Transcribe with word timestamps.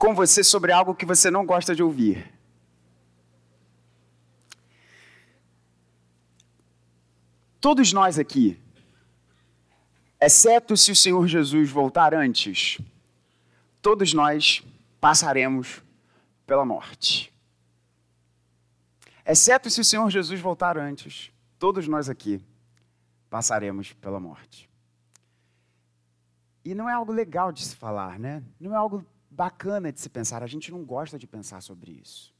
com 0.00 0.14
você 0.14 0.42
sobre 0.42 0.72
algo 0.72 0.94
que 0.94 1.04
você 1.04 1.30
não 1.30 1.44
gosta 1.44 1.74
de 1.74 1.82
ouvir. 1.82 2.32
Todos 7.60 7.92
nós 7.92 8.18
aqui, 8.18 8.58
exceto 10.18 10.74
se 10.74 10.90
o 10.90 10.96
Senhor 10.96 11.28
Jesus 11.28 11.68
voltar 11.68 12.14
antes, 12.14 12.80
todos 13.82 14.14
nós 14.14 14.64
passaremos 14.98 15.82
pela 16.46 16.64
morte. 16.64 17.30
Exceto 19.26 19.68
se 19.68 19.82
o 19.82 19.84
Senhor 19.84 20.08
Jesus 20.08 20.40
voltar 20.40 20.78
antes, 20.78 21.30
todos 21.58 21.86
nós 21.86 22.08
aqui 22.08 22.42
passaremos 23.28 23.92
pela 23.92 24.18
morte. 24.18 24.66
E 26.64 26.74
não 26.74 26.88
é 26.88 26.94
algo 26.94 27.12
legal 27.12 27.52
de 27.52 27.62
se 27.62 27.76
falar, 27.76 28.18
né? 28.18 28.42
Não 28.58 28.72
é 28.72 28.76
algo 28.78 29.04
bacana 29.30 29.92
de 29.92 30.00
se 30.00 30.08
pensar. 30.08 30.42
A 30.42 30.46
gente 30.46 30.70
não 30.70 30.84
gosta 30.84 31.18
de 31.18 31.26
pensar 31.26 31.60
sobre 31.62 31.92
isso. 31.92 32.34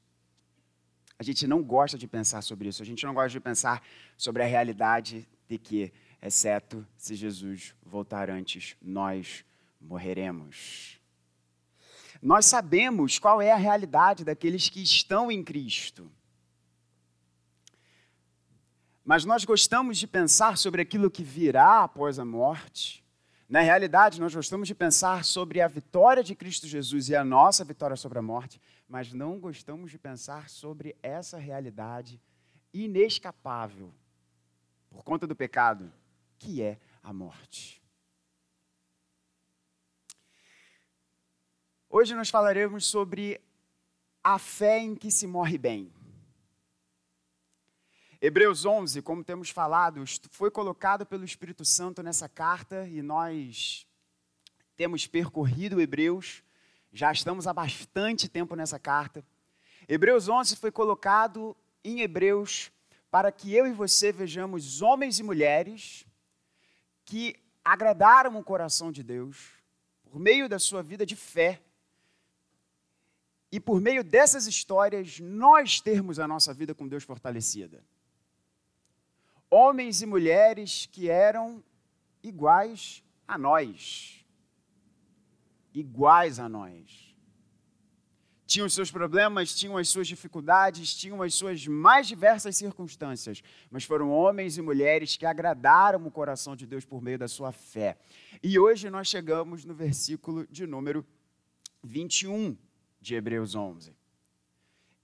A 1.18 1.22
gente 1.22 1.46
não 1.46 1.62
gosta 1.62 1.96
de 1.96 2.06
pensar 2.06 2.42
sobre 2.42 2.68
isso. 2.68 2.82
A 2.82 2.86
gente 2.86 3.04
não 3.04 3.14
gosta 3.14 3.30
de 3.30 3.40
pensar 3.40 3.82
sobre 4.16 4.42
a 4.42 4.46
realidade 4.46 5.28
de 5.48 5.58
que, 5.58 5.92
exceto 6.20 6.86
se 6.96 7.14
Jesus 7.14 7.74
voltar 7.84 8.30
antes, 8.30 8.76
nós 8.80 9.44
morreremos. 9.80 10.98
Nós 12.22 12.46
sabemos 12.46 13.18
qual 13.18 13.40
é 13.40 13.52
a 13.52 13.56
realidade 13.56 14.24
daqueles 14.24 14.68
que 14.68 14.82
estão 14.82 15.30
em 15.30 15.42
Cristo. 15.42 16.10
Mas 19.04 19.24
nós 19.24 19.44
gostamos 19.44 19.98
de 19.98 20.06
pensar 20.06 20.56
sobre 20.56 20.82
aquilo 20.82 21.10
que 21.10 21.24
virá 21.24 21.84
após 21.84 22.18
a 22.18 22.24
morte. 22.24 23.02
Na 23.50 23.62
realidade, 23.62 24.20
nós 24.20 24.32
gostamos 24.32 24.68
de 24.68 24.76
pensar 24.76 25.24
sobre 25.24 25.60
a 25.60 25.66
vitória 25.66 26.22
de 26.22 26.36
Cristo 26.36 26.68
Jesus 26.68 27.08
e 27.08 27.16
a 27.16 27.24
nossa 27.24 27.64
vitória 27.64 27.96
sobre 27.96 28.20
a 28.20 28.22
morte, 28.22 28.60
mas 28.88 29.12
não 29.12 29.40
gostamos 29.40 29.90
de 29.90 29.98
pensar 29.98 30.48
sobre 30.48 30.96
essa 31.02 31.36
realidade 31.36 32.20
inescapável 32.72 33.92
por 34.88 35.02
conta 35.02 35.26
do 35.26 35.34
pecado, 35.34 35.92
que 36.38 36.62
é 36.62 36.78
a 37.02 37.12
morte. 37.12 37.82
Hoje 41.88 42.14
nós 42.14 42.30
falaremos 42.30 42.86
sobre 42.86 43.40
a 44.22 44.38
fé 44.38 44.78
em 44.78 44.94
que 44.94 45.10
se 45.10 45.26
morre 45.26 45.58
bem. 45.58 45.92
Hebreus 48.22 48.66
11, 48.66 49.00
como 49.00 49.24
temos 49.24 49.48
falado, 49.48 50.04
foi 50.30 50.50
colocado 50.50 51.06
pelo 51.06 51.24
Espírito 51.24 51.64
Santo 51.64 52.02
nessa 52.02 52.28
carta 52.28 52.86
e 52.86 53.00
nós 53.00 53.86
temos 54.76 55.06
percorrido 55.06 55.80
Hebreus, 55.80 56.42
já 56.92 57.10
estamos 57.10 57.46
há 57.46 57.54
bastante 57.54 58.28
tempo 58.28 58.54
nessa 58.54 58.78
carta. 58.78 59.24
Hebreus 59.88 60.28
11 60.28 60.56
foi 60.56 60.70
colocado 60.70 61.56
em 61.82 62.02
Hebreus 62.02 62.70
para 63.10 63.32
que 63.32 63.54
eu 63.54 63.66
e 63.66 63.72
você 63.72 64.12
vejamos 64.12 64.82
homens 64.82 65.18
e 65.18 65.22
mulheres 65.22 66.04
que 67.06 67.34
agradaram 67.64 68.38
o 68.38 68.44
coração 68.44 68.92
de 68.92 69.02
Deus 69.02 69.48
por 70.02 70.20
meio 70.20 70.46
da 70.46 70.58
sua 70.58 70.82
vida 70.82 71.06
de 71.06 71.16
fé. 71.16 71.58
E 73.50 73.58
por 73.58 73.80
meio 73.80 74.04
dessas 74.04 74.46
histórias, 74.46 75.18
nós 75.20 75.80
termos 75.80 76.18
a 76.18 76.28
nossa 76.28 76.52
vida 76.52 76.74
com 76.74 76.86
Deus 76.86 77.02
fortalecida 77.02 77.82
homens 79.50 80.00
e 80.00 80.06
mulheres 80.06 80.88
que 80.90 81.10
eram 81.10 81.62
iguais 82.22 83.02
a 83.26 83.36
nós. 83.36 84.24
Iguais 85.74 86.38
a 86.38 86.48
nós. 86.48 87.10
Tinham 88.46 88.66
os 88.66 88.74
seus 88.74 88.90
problemas, 88.90 89.54
tinham 89.54 89.76
as 89.76 89.88
suas 89.88 90.08
dificuldades, 90.08 90.94
tinham 90.94 91.22
as 91.22 91.34
suas 91.34 91.66
mais 91.68 92.08
diversas 92.08 92.56
circunstâncias, 92.56 93.42
mas 93.70 93.84
foram 93.84 94.10
homens 94.10 94.58
e 94.58 94.62
mulheres 94.62 95.16
que 95.16 95.24
agradaram 95.24 96.04
o 96.04 96.10
coração 96.10 96.56
de 96.56 96.66
Deus 96.66 96.84
por 96.84 97.00
meio 97.00 97.16
da 97.16 97.28
sua 97.28 97.52
fé. 97.52 97.96
E 98.42 98.58
hoje 98.58 98.90
nós 98.90 99.06
chegamos 99.06 99.64
no 99.64 99.72
versículo 99.72 100.48
de 100.48 100.66
número 100.66 101.06
21 101.84 102.56
de 103.00 103.14
Hebreus 103.14 103.54
11. 103.54 103.94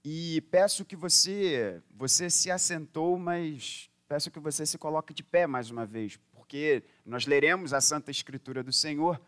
E 0.03 0.41
peço 0.51 0.83
que 0.83 0.95
você, 0.95 1.81
você 1.95 2.29
se 2.29 2.51
assentou, 2.51 3.17
mas 3.17 3.89
peço 4.07 4.31
que 4.31 4.39
você 4.39 4.65
se 4.65 4.77
coloque 4.77 5.13
de 5.13 5.23
pé 5.23 5.45
mais 5.45 5.69
uma 5.69 5.85
vez, 5.85 6.17
porque 6.31 6.83
nós 7.05 7.25
leremos 7.25 7.73
a 7.73 7.81
Santa 7.81 8.09
Escritura 8.09 8.63
do 8.63 8.71
Senhor 8.71 9.21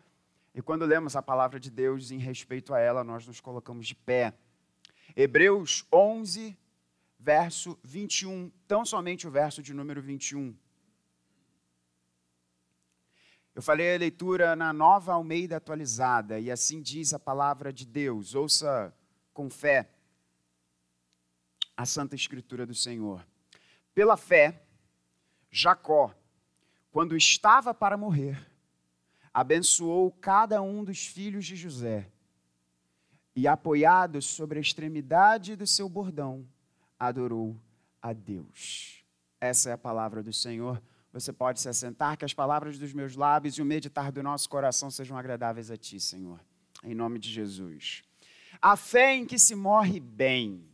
e 0.54 0.60
quando 0.60 0.84
lemos 0.84 1.14
a 1.14 1.22
palavra 1.22 1.60
de 1.60 1.70
Deus 1.70 2.10
em 2.10 2.18
respeito 2.18 2.74
a 2.74 2.80
ela, 2.80 3.04
nós 3.04 3.26
nos 3.26 3.40
colocamos 3.40 3.86
de 3.86 3.94
pé. 3.94 4.34
Hebreus 5.14 5.86
11, 5.92 6.56
verso 7.18 7.78
21, 7.84 8.50
tão 8.66 8.84
somente 8.84 9.28
o 9.28 9.30
verso 9.30 9.62
de 9.62 9.72
número 9.72 10.02
21. 10.02 10.56
Eu 13.54 13.62
falei 13.62 13.94
a 13.94 13.98
leitura 13.98 14.56
na 14.56 14.72
nova 14.72 15.12
Almeida 15.12 15.56
atualizada, 15.56 16.40
e 16.40 16.50
assim 16.50 16.80
diz 16.80 17.12
a 17.12 17.18
palavra 17.18 17.72
de 17.72 17.86
Deus. 17.86 18.34
Ouça 18.34 18.94
com 19.32 19.50
fé 19.50 19.90
a 21.76 21.84
Santa 21.84 22.14
Escritura 22.14 22.66
do 22.66 22.74
Senhor. 22.74 23.26
Pela 23.94 24.16
fé, 24.16 24.62
Jacó, 25.50 26.14
quando 26.90 27.16
estava 27.16 27.74
para 27.74 27.96
morrer, 27.96 28.46
abençoou 29.32 30.10
cada 30.12 30.62
um 30.62 30.84
dos 30.84 31.06
filhos 31.06 31.44
de 31.44 31.56
José 31.56 32.10
e, 33.34 33.46
apoiado 33.48 34.20
sobre 34.20 34.58
a 34.58 34.62
extremidade 34.62 35.56
do 35.56 35.66
seu 35.66 35.88
bordão, 35.88 36.46
adorou 36.98 37.56
a 38.02 38.12
Deus. 38.12 39.04
Essa 39.40 39.70
é 39.70 39.72
a 39.72 39.78
palavra 39.78 40.22
do 40.22 40.32
Senhor. 40.32 40.82
Você 41.12 41.32
pode 41.32 41.60
se 41.60 41.68
assentar, 41.68 42.16
que 42.16 42.24
as 42.24 42.34
palavras 42.34 42.78
dos 42.78 42.92
meus 42.92 43.16
lábios 43.16 43.54
e 43.56 43.62
o 43.62 43.64
meditar 43.64 44.12
do 44.12 44.22
nosso 44.22 44.48
coração 44.48 44.90
sejam 44.90 45.16
agradáveis 45.16 45.70
a 45.70 45.76
Ti, 45.76 45.98
Senhor. 45.98 46.40
Em 46.84 46.94
nome 46.94 47.18
de 47.18 47.30
Jesus. 47.30 48.02
A 48.60 48.76
fé 48.76 49.14
em 49.14 49.26
que 49.26 49.38
se 49.38 49.54
morre 49.54 49.98
bem. 49.98 50.68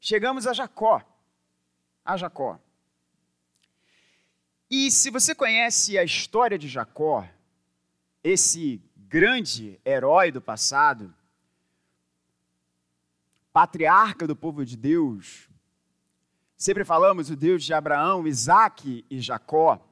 Chegamos 0.00 0.46
a 0.46 0.52
Jacó. 0.52 1.02
A 2.04 2.16
Jacó. 2.16 2.58
E 4.70 4.90
se 4.90 5.10
você 5.10 5.34
conhece 5.34 5.96
a 5.96 6.04
história 6.04 6.58
de 6.58 6.68
Jacó, 6.68 7.26
esse 8.22 8.82
grande 8.96 9.80
herói 9.82 10.30
do 10.30 10.42
passado, 10.42 11.14
patriarca 13.50 14.26
do 14.26 14.36
povo 14.36 14.66
de 14.66 14.76
Deus, 14.76 15.48
sempre 16.54 16.84
falamos 16.84 17.30
o 17.30 17.36
Deus 17.36 17.64
de 17.64 17.72
Abraão, 17.72 18.26
Isaac 18.26 19.04
e 19.08 19.20
Jacó. 19.20 19.82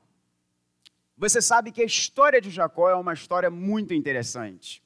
Você 1.17 1.41
sabe 1.41 1.73
que 1.73 1.81
a 1.81 1.87
história 1.87 2.41
de 2.41 2.51
Jacó 2.51 2.91
é 2.91 2.95
uma 2.95 3.15
história 3.15 3.51
muito 3.51 3.95
interessante. 3.95 4.83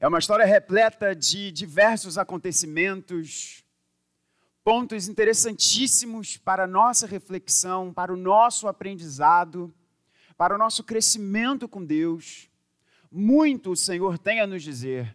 É 0.00 0.08
uma 0.08 0.18
história 0.18 0.46
repleta 0.46 1.14
de 1.14 1.52
diversos 1.52 2.16
acontecimentos, 2.16 3.63
pontos 4.64 5.08
interessantíssimos 5.08 6.38
para 6.38 6.64
a 6.64 6.66
nossa 6.66 7.06
reflexão, 7.06 7.92
para 7.92 8.12
o 8.12 8.16
nosso 8.16 8.66
aprendizado, 8.66 9.72
para 10.38 10.54
o 10.54 10.58
nosso 10.58 10.82
crescimento 10.82 11.68
com 11.68 11.84
Deus. 11.84 12.48
Muito 13.12 13.72
o 13.72 13.76
Senhor 13.76 14.18
tem 14.18 14.40
a 14.40 14.46
nos 14.46 14.62
dizer 14.62 15.14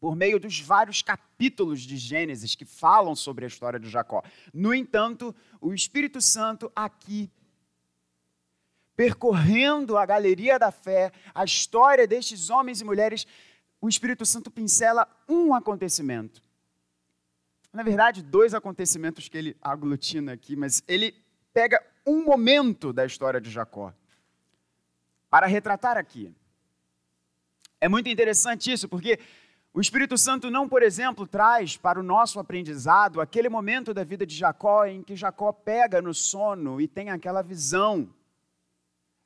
por 0.00 0.16
meio 0.16 0.38
dos 0.38 0.60
vários 0.60 1.00
capítulos 1.00 1.80
de 1.80 1.96
Gênesis 1.96 2.54
que 2.54 2.66
falam 2.66 3.14
sobre 3.14 3.44
a 3.44 3.48
história 3.48 3.78
de 3.78 3.88
Jacó. 3.88 4.22
No 4.52 4.74
entanto, 4.74 5.34
o 5.60 5.72
Espírito 5.72 6.20
Santo 6.20 6.70
aqui 6.76 7.30
percorrendo 8.94 9.96
a 9.96 10.04
galeria 10.04 10.58
da 10.58 10.70
fé, 10.70 11.10
a 11.34 11.44
história 11.44 12.06
destes 12.06 12.50
homens 12.50 12.80
e 12.80 12.84
mulheres, 12.84 13.26
o 13.80 13.88
Espírito 13.88 14.26
Santo 14.26 14.50
pincela 14.50 15.08
um 15.28 15.54
acontecimento 15.54 16.43
na 17.74 17.82
verdade, 17.82 18.22
dois 18.22 18.54
acontecimentos 18.54 19.28
que 19.28 19.36
ele 19.36 19.56
aglutina 19.60 20.32
aqui, 20.32 20.54
mas 20.54 20.80
ele 20.86 21.12
pega 21.52 21.84
um 22.06 22.22
momento 22.22 22.92
da 22.92 23.04
história 23.04 23.40
de 23.40 23.50
Jacó 23.50 23.92
para 25.28 25.48
retratar 25.48 25.98
aqui. 25.98 26.32
É 27.80 27.88
muito 27.88 28.08
interessante 28.08 28.70
isso, 28.70 28.88
porque 28.88 29.18
o 29.72 29.80
Espírito 29.80 30.16
Santo 30.16 30.52
não, 30.52 30.68
por 30.68 30.84
exemplo, 30.84 31.26
traz 31.26 31.76
para 31.76 31.98
o 31.98 32.02
nosso 32.02 32.38
aprendizado 32.38 33.20
aquele 33.20 33.48
momento 33.48 33.92
da 33.92 34.04
vida 34.04 34.24
de 34.24 34.36
Jacó 34.36 34.86
em 34.86 35.02
que 35.02 35.16
Jacó 35.16 35.52
pega 35.52 36.00
no 36.00 36.14
sono 36.14 36.80
e 36.80 36.86
tem 36.86 37.10
aquela 37.10 37.42
visão 37.42 38.08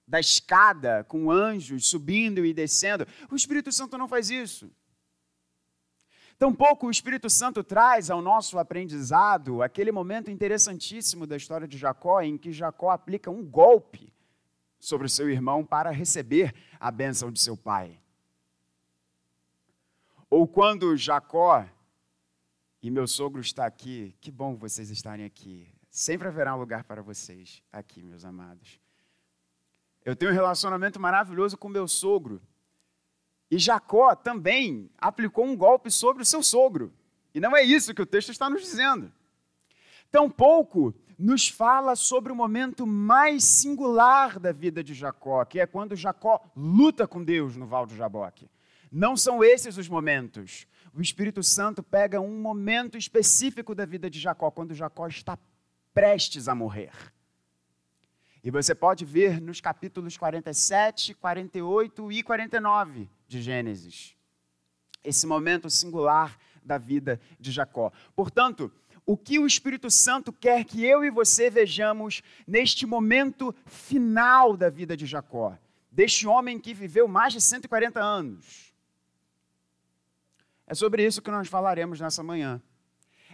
da 0.07 0.19
escada 0.19 1.05
com 1.05 1.31
anjos 1.31 1.87
subindo 1.87 2.47
e 2.47 2.55
descendo. 2.55 3.07
O 3.31 3.37
Espírito 3.37 3.71
Santo 3.71 3.99
não 3.99 4.09
faz 4.09 4.31
isso. 4.31 4.71
Tampouco 6.39 6.87
o 6.87 6.91
Espírito 6.91 7.29
Santo 7.29 7.65
traz 7.65 8.11
ao 8.11 8.23
nosso 8.23 8.61
aprendizado 8.61 9.61
aquele 9.61 9.91
momento 9.91 10.31
interessantíssimo 10.31 11.27
da 11.27 11.37
história 11.37 11.67
de 11.67 11.77
Jacó, 11.77 12.23
em 12.23 12.39
que 12.39 12.53
Jacó 12.53 12.91
aplica 12.91 13.29
um 13.29 13.45
golpe 13.45 14.13
sobre 14.79 15.09
o 15.09 15.11
seu 15.11 15.29
irmão 15.29 15.65
para 15.65 15.91
receber 15.91 16.55
a 16.79 16.93
bênção 16.93 17.33
de 17.33 17.41
seu 17.41 17.57
pai. 17.57 18.01
Ou 20.31 20.47
quando 20.47 20.97
Jacó, 20.97 21.67
e 22.81 22.89
meu 22.89 23.09
sogro 23.09 23.41
está 23.41 23.67
aqui, 23.67 24.15
que 24.21 24.31
bom 24.31 24.55
vocês 24.55 24.91
estarem 24.91 25.27
aqui. 25.27 25.67
Sempre 25.91 26.29
haverá 26.29 26.55
um 26.55 26.59
lugar 26.61 26.85
para 26.85 27.03
vocês 27.03 27.61
aqui, 27.73 28.01
meus 28.01 28.25
amados. 28.25 28.79
Eu 30.05 30.15
tenho 30.15 30.31
um 30.31 30.35
relacionamento 30.35 31.01
maravilhoso 31.01 31.59
com 31.59 31.69
meu 31.69 31.89
sogro. 31.89 32.41
E 33.51 33.59
Jacó 33.59 34.15
também 34.15 34.91
aplicou 34.99 35.45
um 35.45 35.57
golpe 35.57 35.91
sobre 35.91 36.23
o 36.23 36.27
seu 36.27 36.43
sogro. 36.43 36.93
E 37.35 37.41
não 37.41 37.57
é 37.57 37.63
isso 37.63 37.95
que 37.95 38.03
o 38.03 38.07
texto 38.07 38.31
está 38.31 38.49
nos 38.51 38.63
dizendo. 38.63 39.13
Tampouco 40.11 40.95
nos 41.19 41.49
fala 41.49 41.97
sobre 41.97 42.33
o 42.33 42.37
momento 42.37 42.87
mais 42.87 43.45
singular 43.45 44.39
da 44.39 44.53
vida 44.53 44.85
de 44.85 44.95
Jacó, 44.95 45.45
que 45.45 45.59
é 45.59 45.67
quando 45.67 45.97
Jacó 45.97 46.41
luta 46.55 47.09
com 47.09 47.25
Deus 47.25 47.57
no 47.57 47.67
Val 47.67 47.87
do 47.87 47.97
Jaboque. 47.97 48.49
Não 48.91 49.17
são 49.17 49.43
esses 49.43 49.77
os 49.77 49.89
momentos. 49.89 50.67
O 50.95 51.01
Espírito 51.01 51.43
Santo 51.43 51.83
pega 51.83 52.21
um 52.21 52.41
momento 52.41 52.97
específico 52.97 53.75
da 53.75 53.85
vida 53.85 54.09
de 54.09 54.21
Jacó, 54.21 54.51
quando 54.51 54.75
Jacó 54.75 55.07
está 55.09 55.39
prestes 55.93 56.49
a 56.49 56.55
morrer. 56.55 56.93
E 58.43 58.51
você 58.51 58.75
pode 58.75 59.05
ver 59.05 59.41
nos 59.41 59.61
capítulos 59.61 60.17
47, 60.17 61.15
48 61.15 62.13
e 62.13 62.23
49 62.23 63.11
de 63.29 63.41
Gênesis 63.41 64.19
esse 65.09 65.27
momento 65.27 65.71
singular 65.71 66.39
da 66.63 66.77
vida 66.77 67.21
de 67.39 67.51
Jacó. 67.51 67.93
Portanto, 68.15 68.71
o 69.07 69.17
que 69.17 69.39
o 69.39 69.47
Espírito 69.47 69.91
Santo 69.91 70.33
quer 70.33 70.65
que 70.65 70.85
eu 70.85 71.03
e 71.03 71.11
você 71.11 71.49
vejamos 71.49 72.23
neste 72.47 72.85
momento 72.85 73.55
final 73.65 74.57
da 74.57 74.69
vida 74.69 74.97
de 74.97 75.07
Jacó, 75.07 75.57
deste 75.91 76.27
homem 76.27 76.59
que 76.59 76.75
viveu 76.75 77.09
mais 77.09 77.33
de 77.33 77.41
140 77.41 78.01
anos. 78.01 78.75
É 80.67 80.75
sobre 80.75 81.07
isso 81.07 81.23
que 81.23 81.31
nós 81.31 81.49
falaremos 81.49 81.99
nessa 81.99 82.23
manhã. 82.23 82.61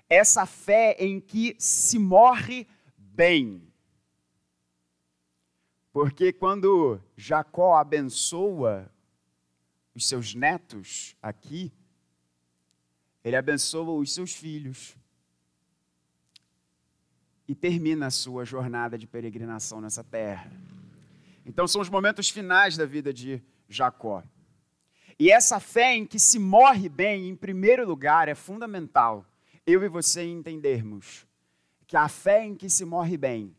Essa 0.09 0.47
fé 0.47 0.95
em 1.01 1.21
que 1.21 1.57
se 1.59 1.99
morre 1.99 2.69
bem. 2.97 3.67
Porque 5.93 6.33
quando 6.33 7.01
Jacó 7.17 7.77
abençoa 7.77 8.94
os 9.95 10.09
seus 10.09 10.35
netos 10.35 11.17
aqui, 11.23 11.73
ele 13.23 13.37
abençoa 13.37 13.93
os 13.93 14.13
seus 14.13 14.35
filhos 14.35 14.97
e 17.47 17.55
termina 17.55 18.07
a 18.07 18.11
sua 18.11 18.45
jornada 18.45 18.99
de 18.99 19.07
peregrinação 19.07 19.81
nessa 19.81 20.03
terra. 20.03 20.51
Então, 21.47 21.67
são 21.69 21.81
os 21.81 21.89
momentos 21.89 22.29
finais 22.29 22.77
da 22.77 22.87
vida 22.87 23.13
de 23.13 23.43
Jacó. 23.69 24.23
E 25.19 25.31
essa 25.31 25.61
fé 25.61 25.95
em 25.95 26.07
que 26.07 26.19
se 26.19 26.39
morre 26.39 26.89
bem, 26.89 27.29
em 27.29 27.37
primeiro 27.37 27.87
lugar, 27.87 28.29
é 28.29 28.35
fundamental 28.35 29.25
eu 29.67 29.83
e 29.83 29.89
você 29.89 30.25
entendermos 30.25 31.27
que 31.87 31.97
a 31.97 32.09
fé 32.09 32.45
em 32.45 32.55
que 32.55 32.69
se 32.69 32.85
morre 32.85 33.17
bem 33.17 33.57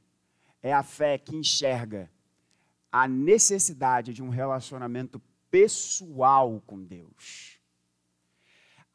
é 0.61 0.73
a 0.73 0.83
fé 0.83 1.17
que 1.17 1.35
enxerga 1.35 2.09
a 2.91 3.07
necessidade 3.07 4.13
de 4.13 4.21
um 4.21 4.29
relacionamento 4.29 5.21
pessoal 5.49 6.61
com 6.65 6.83
Deus. 6.83 7.55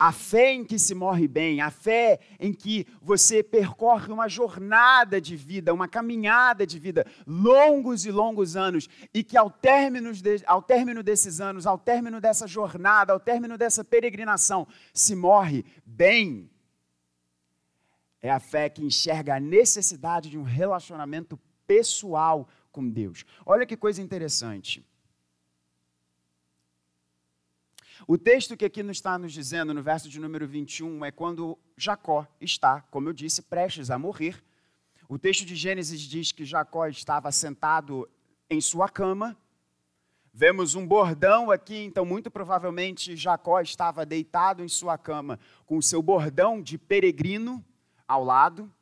A 0.01 0.13
fé 0.13 0.55
em 0.55 0.65
que 0.65 0.79
se 0.79 0.95
morre 0.95 1.29
bem, 1.29 1.61
a 1.61 1.71
fé 1.71 2.21
em 2.39 2.55
que 2.55 2.87
você 3.03 3.43
percorre 3.43 4.11
uma 4.11 4.29
jornada 4.29 5.21
de 5.21 5.37
vida, 5.37 5.75
uma 5.75 5.87
caminhada 5.87 6.67
de 6.67 6.79
vida, 6.79 7.07
longos 7.27 8.07
e 8.07 8.11
longos 8.11 8.57
anos, 8.57 8.89
e 9.13 9.23
que 9.23 9.37
ao 9.37 9.51
término, 9.51 10.11
de, 10.15 10.43
ao 10.47 10.63
término 10.63 11.03
desses 11.03 11.39
anos, 11.39 11.67
ao 11.67 11.77
término 11.77 12.19
dessa 12.19 12.47
jornada, 12.47 13.13
ao 13.13 13.21
término 13.21 13.59
dessa 13.59 13.85
peregrinação, 13.85 14.67
se 14.95 15.15
morre 15.15 15.67
bem. 15.85 16.51
É 18.23 18.31
a 18.31 18.41
fé 18.41 18.71
que 18.71 18.83
enxerga 18.83 19.37
a 19.37 19.41
necessidade 19.41 20.31
de 20.31 20.39
um 20.39 20.45
relacionamento 20.45 21.39
pessoal 21.67 22.49
com 22.73 22.89
Deus. 22.89 23.27
Olha 23.45 23.67
que 23.67 23.77
coisa 23.77 24.01
interessante. 24.01 24.83
O 28.07 28.17
texto 28.17 28.57
que 28.57 28.65
aqui 28.65 28.83
nos 28.83 28.97
está 28.97 29.19
nos 29.19 29.33
dizendo, 29.33 29.75
no 29.75 29.83
verso 29.83 30.09
de 30.09 30.19
número 30.19 30.47
21, 30.47 31.05
é 31.05 31.11
quando 31.11 31.59
Jacó 31.77 32.27
está, 32.41 32.81
como 32.83 33.09
eu 33.09 33.13
disse, 33.13 33.43
prestes 33.43 33.91
a 33.91 33.99
morrer. 33.99 34.43
O 35.09 35.19
texto 35.19 35.45
de 35.45 35.55
Gênesis 35.55 36.01
diz 36.01 36.33
que 36.33 36.45
Jacó 36.45 36.87
estava 36.87 37.31
sentado 37.31 38.09
em 38.49 38.61
sua 38.61 38.89
cama. 38.89 39.37
Vemos 40.33 40.75
um 40.75 40.87
bordão 40.87 41.51
aqui, 41.51 41.77
então, 41.79 42.05
muito 42.05 42.31
provavelmente 42.31 43.17
Jacó 43.17 43.61
estava 43.61 44.07
deitado 44.07 44.63
em 44.63 44.69
sua 44.69 44.97
cama 44.97 45.39
com 45.67 45.77
o 45.77 45.83
seu 45.83 46.01
bordão 46.01 46.63
de 46.63 46.79
peregrino 46.79 47.65
ao 48.07 48.25
lado. 48.25 48.73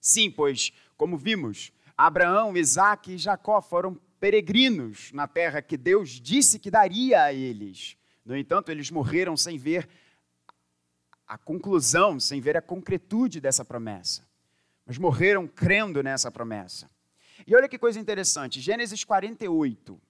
Sim, 0.00 0.30
pois, 0.30 0.72
como 0.96 1.16
vimos, 1.16 1.72
Abraão, 1.96 2.56
Isaac 2.56 3.12
e 3.12 3.18
Jacó 3.18 3.60
foram 3.60 3.98
peregrinos 4.22 5.10
na 5.10 5.26
terra 5.26 5.60
que 5.60 5.76
Deus 5.76 6.10
disse 6.10 6.60
que 6.60 6.70
daria 6.70 7.24
a 7.24 7.32
eles. 7.32 7.96
No 8.24 8.36
entanto, 8.36 8.70
eles 8.70 8.88
morreram 8.88 9.36
sem 9.36 9.58
ver 9.58 9.88
a 11.26 11.36
conclusão, 11.36 12.20
sem 12.20 12.40
ver 12.40 12.56
a 12.56 12.62
concretude 12.62 13.40
dessa 13.40 13.64
promessa. 13.64 14.24
Mas 14.86 14.96
morreram 14.96 15.48
crendo 15.48 16.04
nessa 16.04 16.30
promessa. 16.30 16.88
E 17.44 17.56
olha 17.56 17.68
que 17.68 17.76
coisa 17.76 17.98
interessante, 17.98 18.60
Gênesis 18.60 19.02
48. 19.02 20.00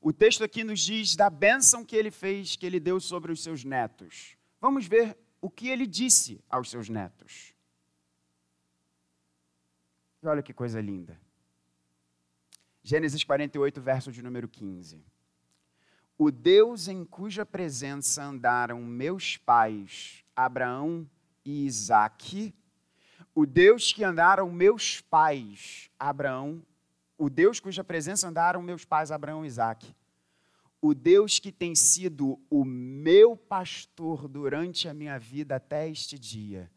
O 0.00 0.12
texto 0.12 0.44
aqui 0.44 0.62
nos 0.62 0.78
diz 0.78 1.16
da 1.16 1.28
bênção 1.28 1.84
que 1.84 1.96
ele 1.96 2.12
fez, 2.12 2.54
que 2.54 2.64
ele 2.64 2.78
deu 2.78 3.00
sobre 3.00 3.32
os 3.32 3.42
seus 3.42 3.64
netos. 3.64 4.36
Vamos 4.60 4.86
ver 4.86 5.18
o 5.40 5.50
que 5.50 5.68
ele 5.68 5.88
disse 5.88 6.40
aos 6.48 6.70
seus 6.70 6.88
netos. 6.88 7.52
E 10.22 10.28
olha 10.28 10.44
que 10.44 10.54
coisa 10.54 10.80
linda. 10.80 11.20
Gênesis 12.84 13.22
48, 13.22 13.80
verso 13.80 14.10
de 14.10 14.20
número 14.22 14.48
15. 14.48 15.04
O 16.18 16.32
Deus 16.32 16.88
em 16.88 17.04
cuja 17.04 17.46
presença 17.46 18.24
andaram 18.24 18.82
meus 18.82 19.36
pais, 19.36 20.24
Abraão 20.34 21.08
e 21.44 21.64
Isaque, 21.64 22.52
o 23.32 23.46
Deus 23.46 23.92
que 23.92 24.02
andaram 24.02 24.50
meus 24.50 25.00
pais, 25.00 25.90
Abraão, 25.96 26.60
o 27.16 27.30
Deus 27.30 27.60
cuja 27.60 27.84
presença 27.84 28.28
andaram 28.28 28.60
meus 28.60 28.84
pais, 28.84 29.12
Abraão 29.12 29.44
e 29.44 29.48
Isaque, 29.48 29.94
o 30.80 30.92
Deus 30.92 31.38
que 31.38 31.52
tem 31.52 31.76
sido 31.76 32.40
o 32.50 32.64
meu 32.64 33.36
pastor 33.36 34.26
durante 34.26 34.88
a 34.88 34.94
minha 34.94 35.18
vida 35.20 35.54
até 35.54 35.88
este 35.88 36.18
dia, 36.18 36.68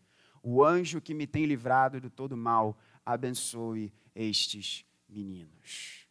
o 0.43 0.63
anjo 0.63 1.01
que 1.01 1.15
me 1.15 1.25
tem 1.25 1.45
livrado 1.45 1.99
de 1.99 2.11
todo 2.11 2.37
mal, 2.37 2.77
abençoe 3.03 3.91
estes 4.13 4.85
meninos. 5.15 6.07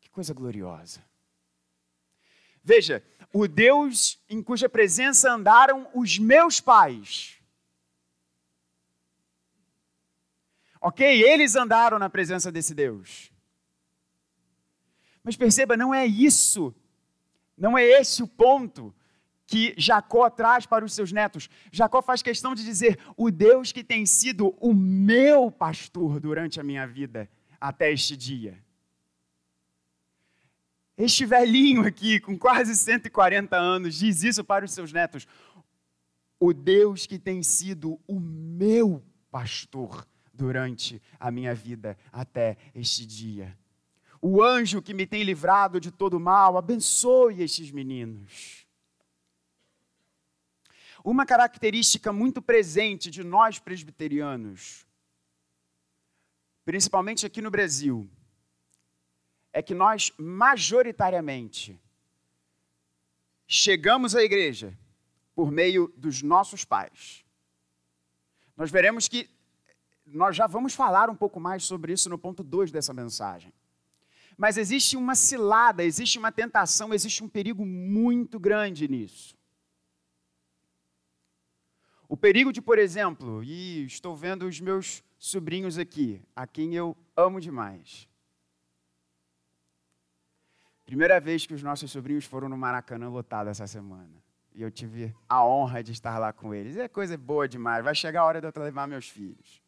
Que 0.00 0.08
coisa 0.08 0.32
gloriosa. 0.32 1.04
Veja, 2.62 3.04
o 3.32 3.46
Deus 3.46 4.18
em 4.28 4.42
cuja 4.42 4.68
presença 4.68 5.32
andaram 5.32 5.88
os 5.94 6.18
meus 6.18 6.60
pais. 6.60 7.36
Ok, 10.80 11.22
eles 11.22 11.56
andaram 11.56 11.98
na 11.98 12.08
presença 12.08 12.50
desse 12.52 12.74
Deus. 12.74 13.32
Mas 15.22 15.36
perceba, 15.36 15.76
não 15.76 15.92
é 15.92 16.06
isso, 16.06 16.72
não 17.58 17.76
é 17.76 17.84
esse 17.84 18.22
o 18.22 18.28
ponto 18.28 18.94
que 19.46 19.74
Jacó 19.78 20.28
traz 20.28 20.66
para 20.66 20.84
os 20.84 20.92
seus 20.92 21.12
netos. 21.12 21.48
Jacó 21.70 22.02
faz 22.02 22.22
questão 22.22 22.54
de 22.54 22.64
dizer: 22.64 22.98
o 23.16 23.30
Deus 23.30 23.72
que 23.72 23.84
tem 23.84 24.04
sido 24.04 24.56
o 24.60 24.74
meu 24.74 25.50
pastor 25.50 26.18
durante 26.18 26.60
a 26.60 26.64
minha 26.64 26.86
vida 26.86 27.30
até 27.60 27.92
este 27.92 28.16
dia. 28.16 28.58
Este 30.98 31.26
velhinho 31.26 31.86
aqui, 31.86 32.18
com 32.18 32.38
quase 32.38 32.74
140 32.74 33.54
anos, 33.56 33.96
diz 33.96 34.22
isso 34.22 34.42
para 34.42 34.64
os 34.64 34.72
seus 34.72 34.92
netos: 34.92 35.26
o 36.40 36.52
Deus 36.52 37.06
que 37.06 37.18
tem 37.18 37.42
sido 37.42 38.00
o 38.06 38.18
meu 38.18 39.02
pastor 39.30 40.06
durante 40.32 41.00
a 41.20 41.30
minha 41.30 41.54
vida 41.54 41.96
até 42.12 42.56
este 42.74 43.06
dia. 43.06 43.56
O 44.20 44.42
anjo 44.42 44.82
que 44.82 44.94
me 44.94 45.06
tem 45.06 45.22
livrado 45.22 45.78
de 45.78 45.90
todo 45.90 46.18
mal, 46.18 46.56
abençoe 46.56 47.42
estes 47.42 47.70
meninos. 47.70 48.65
Uma 51.06 51.24
característica 51.24 52.12
muito 52.12 52.42
presente 52.42 53.12
de 53.12 53.22
nós 53.22 53.60
presbiterianos, 53.60 54.84
principalmente 56.64 57.24
aqui 57.24 57.40
no 57.40 57.48
Brasil, 57.48 58.10
é 59.52 59.62
que 59.62 59.72
nós, 59.72 60.12
majoritariamente, 60.18 61.80
chegamos 63.46 64.16
à 64.16 64.22
igreja 64.24 64.76
por 65.32 65.52
meio 65.52 65.94
dos 65.96 66.22
nossos 66.22 66.64
pais. 66.64 67.24
Nós 68.56 68.72
veremos 68.72 69.06
que 69.06 69.30
nós 70.04 70.34
já 70.34 70.48
vamos 70.48 70.74
falar 70.74 71.08
um 71.08 71.14
pouco 71.14 71.38
mais 71.38 71.62
sobre 71.62 71.92
isso 71.92 72.10
no 72.10 72.18
ponto 72.18 72.42
2 72.42 72.72
dessa 72.72 72.92
mensagem. 72.92 73.52
Mas 74.36 74.56
existe 74.56 74.96
uma 74.96 75.14
cilada, 75.14 75.84
existe 75.84 76.18
uma 76.18 76.32
tentação, 76.32 76.92
existe 76.92 77.22
um 77.22 77.28
perigo 77.28 77.64
muito 77.64 78.40
grande 78.40 78.88
nisso. 78.88 79.35
O 82.08 82.16
perigo 82.16 82.52
de, 82.52 82.62
por 82.62 82.78
exemplo, 82.78 83.42
e 83.42 83.84
estou 83.84 84.16
vendo 84.16 84.46
os 84.46 84.60
meus 84.60 85.02
sobrinhos 85.18 85.78
aqui, 85.78 86.22
a 86.34 86.46
quem 86.46 86.74
eu 86.74 86.96
amo 87.16 87.40
demais. 87.40 88.08
Primeira 90.84 91.18
vez 91.18 91.44
que 91.44 91.54
os 91.54 91.62
nossos 91.62 91.90
sobrinhos 91.90 92.24
foram 92.24 92.48
no 92.48 92.56
Maracanã 92.56 93.08
lotado 93.08 93.48
essa 93.48 93.66
semana. 93.66 94.22
E 94.54 94.62
eu 94.62 94.70
tive 94.70 95.14
a 95.28 95.44
honra 95.44 95.82
de 95.82 95.92
estar 95.92 96.16
lá 96.18 96.32
com 96.32 96.54
eles. 96.54 96.76
É 96.76 96.86
coisa 96.86 97.18
boa 97.18 97.48
demais. 97.48 97.84
Vai 97.84 97.94
chegar 97.94 98.20
a 98.20 98.24
hora 98.24 98.40
de 98.40 98.46
eu 98.46 98.62
levar 98.62 98.86
meus 98.86 99.08
filhos. 99.08 99.60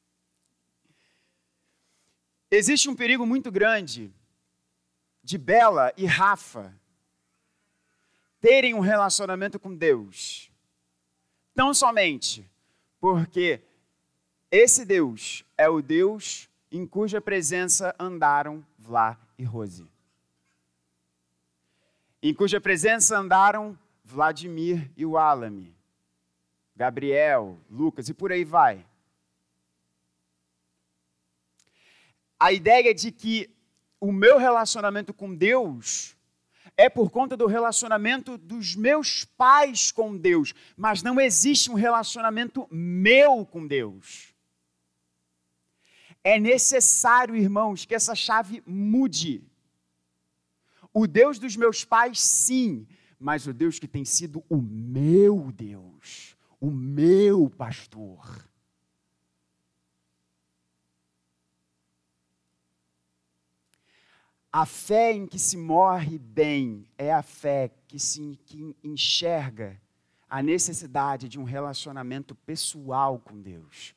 Existe 2.51 2.89
um 2.89 2.95
perigo 2.95 3.27
muito 3.27 3.51
grande 3.51 4.15
de 5.23 5.37
Bela 5.37 5.93
e 5.97 6.07
Rafa 6.07 6.73
terem 8.41 8.73
um 8.73 8.81
relacionamento 8.81 9.59
com 9.59 9.75
Deus. 9.75 10.51
Tão 11.59 11.75
somente 11.75 12.49
porque 13.01 13.61
esse 14.49 14.85
Deus 14.85 15.45
é 15.57 15.69
o 15.69 15.83
Deus 15.83 16.49
em 16.71 16.87
cuja 16.87 17.21
presença 17.21 17.93
andaram 17.99 18.65
Vlá 18.79 19.19
e 19.37 19.43
Rose. 19.43 19.85
Em 22.23 22.33
cuja 22.33 22.61
presença 22.61 23.19
andaram 23.19 23.77
Vladimir 24.05 24.89
e 24.97 25.05
o 25.05 25.19
Alame, 25.19 25.75
Gabriel, 26.77 27.59
Lucas 27.69 28.09
e 28.09 28.15
por 28.15 28.31
aí 28.31 28.45
vai. 28.45 28.87
A 32.39 32.53
ideia 32.53 32.95
de 32.95 33.11
que 33.11 33.51
o 33.99 34.13
meu 34.13 34.39
relacionamento 34.39 35.13
com 35.13 35.35
Deus 35.35 36.17
é 36.79 36.89
por 36.89 37.11
conta 37.11 37.37
do 37.37 37.47
relacionamento 37.47 38.39
dos 38.39 38.77
meus 38.77 39.25
pais 39.25 39.91
com 39.91 40.17
Deus, 40.17 40.55
mas 40.77 41.03
não 41.03 41.21
existe 41.21 41.69
um 41.69 41.75
relacionamento 41.75 42.69
meu 42.71 43.45
com 43.45 43.67
Deus. 43.67 44.33
É 46.23 46.39
necessário, 46.39 47.35
irmãos, 47.35 47.85
que 47.85 47.97
essa 47.97 48.15
chave 48.15 48.63
mude. 48.65 49.43
O 50.95 51.09
Deus 51.09 51.37
dos 51.41 51.57
meus 51.57 51.85
pais, 51.85 52.21
sim, 52.21 52.87
mas 53.19 53.49
o 53.49 53.53
Deus 53.53 53.81
que 53.81 53.89
tem 53.89 54.05
sido 54.05 54.45
o 54.49 54.63
meu 54.63 55.51
Deus, 55.51 56.37
o 56.61 56.71
meu 56.71 57.51
pastor. 57.51 58.49
A 64.53 64.65
fé 64.65 65.13
em 65.13 65.27
que 65.27 65.39
se 65.39 65.59
morre 65.59 66.19
bem 66.19 66.89
é 66.97 67.13
a 67.13 67.23
fé 67.23 67.71
que 67.87 67.99
se 67.99 68.39
que 68.47 68.75
enxerga 68.83 69.81
a 70.29 70.43
necessidade 70.43 71.29
de 71.29 71.39
um 71.39 71.45
relacionamento 71.45 72.35
pessoal 72.35 73.19
com 73.19 73.41
Deus. 73.41 73.95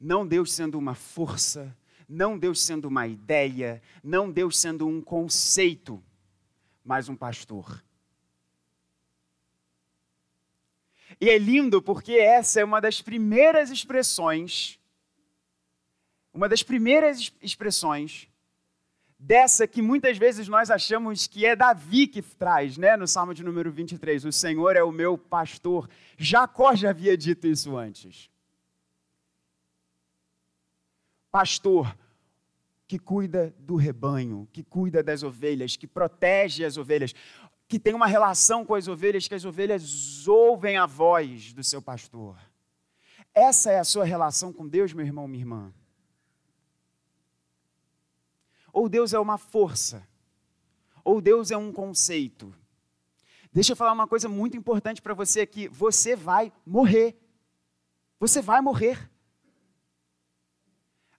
Não 0.00 0.26
Deus 0.26 0.52
sendo 0.52 0.78
uma 0.78 0.94
força, 0.94 1.76
não 2.08 2.36
Deus 2.36 2.60
sendo 2.60 2.88
uma 2.88 3.06
ideia, 3.06 3.80
não 4.02 4.30
Deus 4.30 4.58
sendo 4.58 4.86
um 4.86 5.00
conceito, 5.00 6.02
mas 6.84 7.08
um 7.08 7.14
pastor. 7.16 7.82
E 11.20 11.30
é 11.30 11.38
lindo 11.38 11.80
porque 11.80 12.14
essa 12.14 12.60
é 12.60 12.64
uma 12.64 12.80
das 12.80 13.00
primeiras 13.00 13.70
expressões, 13.70 14.78
uma 16.32 16.48
das 16.48 16.64
primeiras 16.64 17.32
expressões 17.40 18.28
dessa 19.24 19.66
que 19.66 19.80
muitas 19.80 20.18
vezes 20.18 20.48
nós 20.48 20.70
achamos 20.70 21.26
que 21.26 21.46
é 21.46 21.56
Davi 21.56 22.06
que 22.06 22.20
traz, 22.20 22.76
né? 22.76 22.94
No 22.94 23.08
Salmo 23.08 23.32
de 23.32 23.42
número 23.42 23.72
23, 23.72 24.26
o 24.26 24.32
Senhor 24.32 24.76
é 24.76 24.82
o 24.82 24.92
meu 24.92 25.16
pastor. 25.16 25.88
Jacó 26.18 26.74
já 26.74 26.90
havia 26.90 27.16
dito 27.16 27.46
isso 27.46 27.74
antes. 27.76 28.30
Pastor 31.30 31.96
que 32.86 32.98
cuida 32.98 33.54
do 33.58 33.76
rebanho, 33.76 34.46
que 34.52 34.62
cuida 34.62 35.02
das 35.02 35.22
ovelhas, 35.22 35.74
que 35.74 35.86
protege 35.86 36.64
as 36.64 36.76
ovelhas 36.76 37.14
que 37.66 37.78
tem 37.78 37.94
uma 37.94 38.06
relação 38.06 38.62
com 38.62 38.74
as 38.74 38.86
ovelhas, 38.88 39.26
que 39.26 39.34
as 39.34 39.44
ovelhas 39.46 40.28
ouvem 40.28 40.76
a 40.76 40.84
voz 40.84 41.54
do 41.54 41.64
seu 41.64 41.80
pastor. 41.80 42.36
Essa 43.32 43.72
é 43.72 43.78
a 43.78 43.84
sua 43.84 44.04
relação 44.04 44.52
com 44.52 44.68
Deus, 44.68 44.92
meu 44.92 45.04
irmão, 45.04 45.26
minha 45.26 45.42
irmã. 45.42 45.72
Ou 48.74 48.88
Deus 48.88 49.14
é 49.14 49.18
uma 49.20 49.38
força, 49.38 50.04
ou 51.04 51.20
Deus 51.20 51.52
é 51.52 51.56
um 51.56 51.72
conceito. 51.72 52.52
Deixa 53.52 53.70
eu 53.70 53.76
falar 53.76 53.92
uma 53.92 54.08
coisa 54.08 54.28
muito 54.28 54.56
importante 54.56 55.00
para 55.00 55.14
você 55.14 55.42
aqui: 55.42 55.68
você 55.68 56.16
vai 56.16 56.52
morrer. 56.66 57.16
Você 58.18 58.42
vai 58.42 58.60
morrer. 58.60 59.08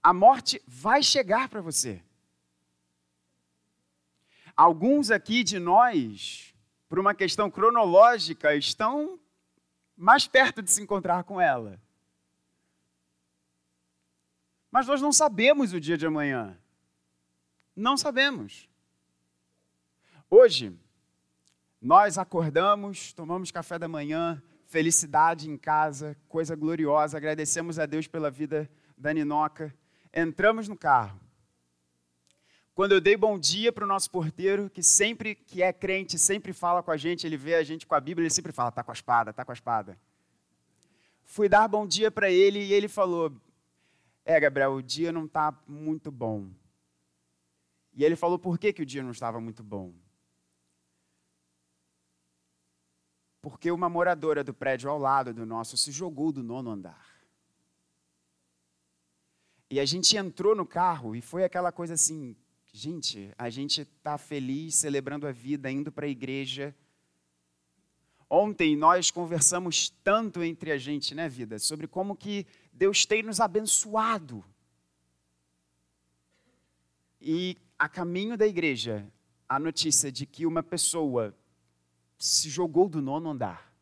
A 0.03 0.13
morte 0.13 0.61
vai 0.67 1.01
chegar 1.01 1.47
para 1.47 1.61
você. 1.61 2.03
Alguns 4.53 5.09
aqui 5.09 5.41
de 5.41 5.57
nós, 5.57 6.53
por 6.89 6.99
uma 6.99 7.15
questão 7.15 7.49
cronológica, 7.49 8.53
estão 8.53 9.17
mais 9.95 10.27
perto 10.27 10.61
de 10.61 10.69
se 10.69 10.81
encontrar 10.81 11.23
com 11.23 11.39
ela. 11.39 11.81
Mas 14.69 14.87
nós 14.87 15.01
não 15.01 15.13
sabemos 15.13 15.71
o 15.71 15.79
dia 15.79 15.97
de 15.97 16.05
amanhã. 16.05 16.59
Não 17.75 17.97
sabemos. 17.97 18.69
Hoje, 20.29 20.73
nós 21.81 22.17
acordamos, 22.17 23.11
tomamos 23.11 23.51
café 23.51 23.77
da 23.77 23.87
manhã, 23.87 24.41
felicidade 24.65 25.49
em 25.49 25.57
casa, 25.57 26.15
coisa 26.29 26.55
gloriosa, 26.55 27.17
agradecemos 27.17 27.77
a 27.77 27.85
Deus 27.85 28.07
pela 28.07 28.31
vida 28.31 28.69
da 28.97 29.13
Ninoca. 29.13 29.75
Entramos 30.13 30.67
no 30.67 30.77
carro. 30.77 31.19
Quando 32.73 32.93
eu 32.93 33.01
dei 33.01 33.15
bom 33.15 33.37
dia 33.37 33.71
para 33.71 33.85
o 33.85 33.87
nosso 33.87 34.09
porteiro, 34.09 34.69
que 34.69 34.81
sempre 34.81 35.35
que 35.35 35.61
é 35.61 35.71
crente, 35.71 36.17
sempre 36.17 36.53
fala 36.53 36.81
com 36.81 36.91
a 36.91 36.97
gente, 36.97 37.25
ele 37.27 37.37
vê 37.37 37.55
a 37.55 37.63
gente 37.63 37.85
com 37.85 37.95
a 37.95 37.99
Bíblia, 37.99 38.25
ele 38.25 38.33
sempre 38.33 38.51
fala, 38.51 38.71
tá 38.71 38.83
com 38.83 38.91
a 38.91 38.93
espada, 38.93 39.31
tá 39.31 39.45
com 39.45 39.51
a 39.51 39.53
espada. 39.53 39.97
Fui 41.23 41.47
dar 41.47 41.67
bom 41.67 41.85
dia 41.87 42.09
para 42.09 42.29
ele 42.29 42.59
e 42.59 42.73
ele 42.73 42.87
falou, 42.87 43.33
é, 44.25 44.39
Gabriel, 44.39 44.73
o 44.73 44.83
dia 44.83 45.11
não 45.11 45.25
está 45.25 45.53
muito 45.67 46.11
bom. 46.11 46.49
E 47.95 48.03
ele 48.03 48.15
falou 48.15 48.37
por 48.37 48.59
que, 48.59 48.73
que 48.73 48.81
o 48.81 48.85
dia 48.85 49.01
não 49.01 49.11
estava 49.11 49.39
muito 49.39 49.63
bom. 49.63 49.93
Porque 53.41 53.71
uma 53.71 53.89
moradora 53.89 54.43
do 54.43 54.53
prédio 54.53 54.89
ao 54.89 54.99
lado 54.99 55.33
do 55.33 55.45
nosso 55.45 55.77
se 55.77 55.91
jogou 55.91 56.31
do 56.31 56.43
nono 56.43 56.69
andar. 56.69 57.15
E 59.69 59.79
a 59.79 59.85
gente 59.85 60.15
entrou 60.15 60.55
no 60.55 60.65
carro 60.65 61.15
e 61.15 61.21
foi 61.21 61.43
aquela 61.43 61.71
coisa 61.71 61.93
assim, 61.93 62.35
Gente, 62.77 63.31
a 63.37 63.49
gente 63.49 63.83
está 63.83 64.17
feliz, 64.17 64.75
celebrando 64.75 65.25
a 65.25 65.31
vida, 65.31 65.71
indo 65.71 65.93
para 65.93 66.07
a 66.07 66.09
igreja. 66.09 66.75
Ontem 68.29 68.75
nós 68.75 69.09
conversamos 69.09 69.89
tanto 70.03 70.43
entre 70.43 70.73
a 70.73 70.77
gente, 70.77 71.15
né, 71.15 71.29
vida, 71.29 71.57
sobre 71.57 71.87
como 71.87 72.17
que 72.17 72.45
Deus 72.73 73.05
tem 73.05 73.23
nos 73.23 73.39
abençoado. 73.39 74.43
E 77.21 77.57
a 77.77 77.89
caminho 77.89 78.37
da 78.37 78.47
igreja, 78.47 79.07
a 79.47 79.59
notícia 79.59 80.11
de 80.11 80.25
que 80.25 80.45
uma 80.45 80.63
pessoa 80.63 81.35
se 82.17 82.49
jogou 82.49 82.87
do 82.89 83.01
nono 83.01 83.29
andar. 83.29 83.73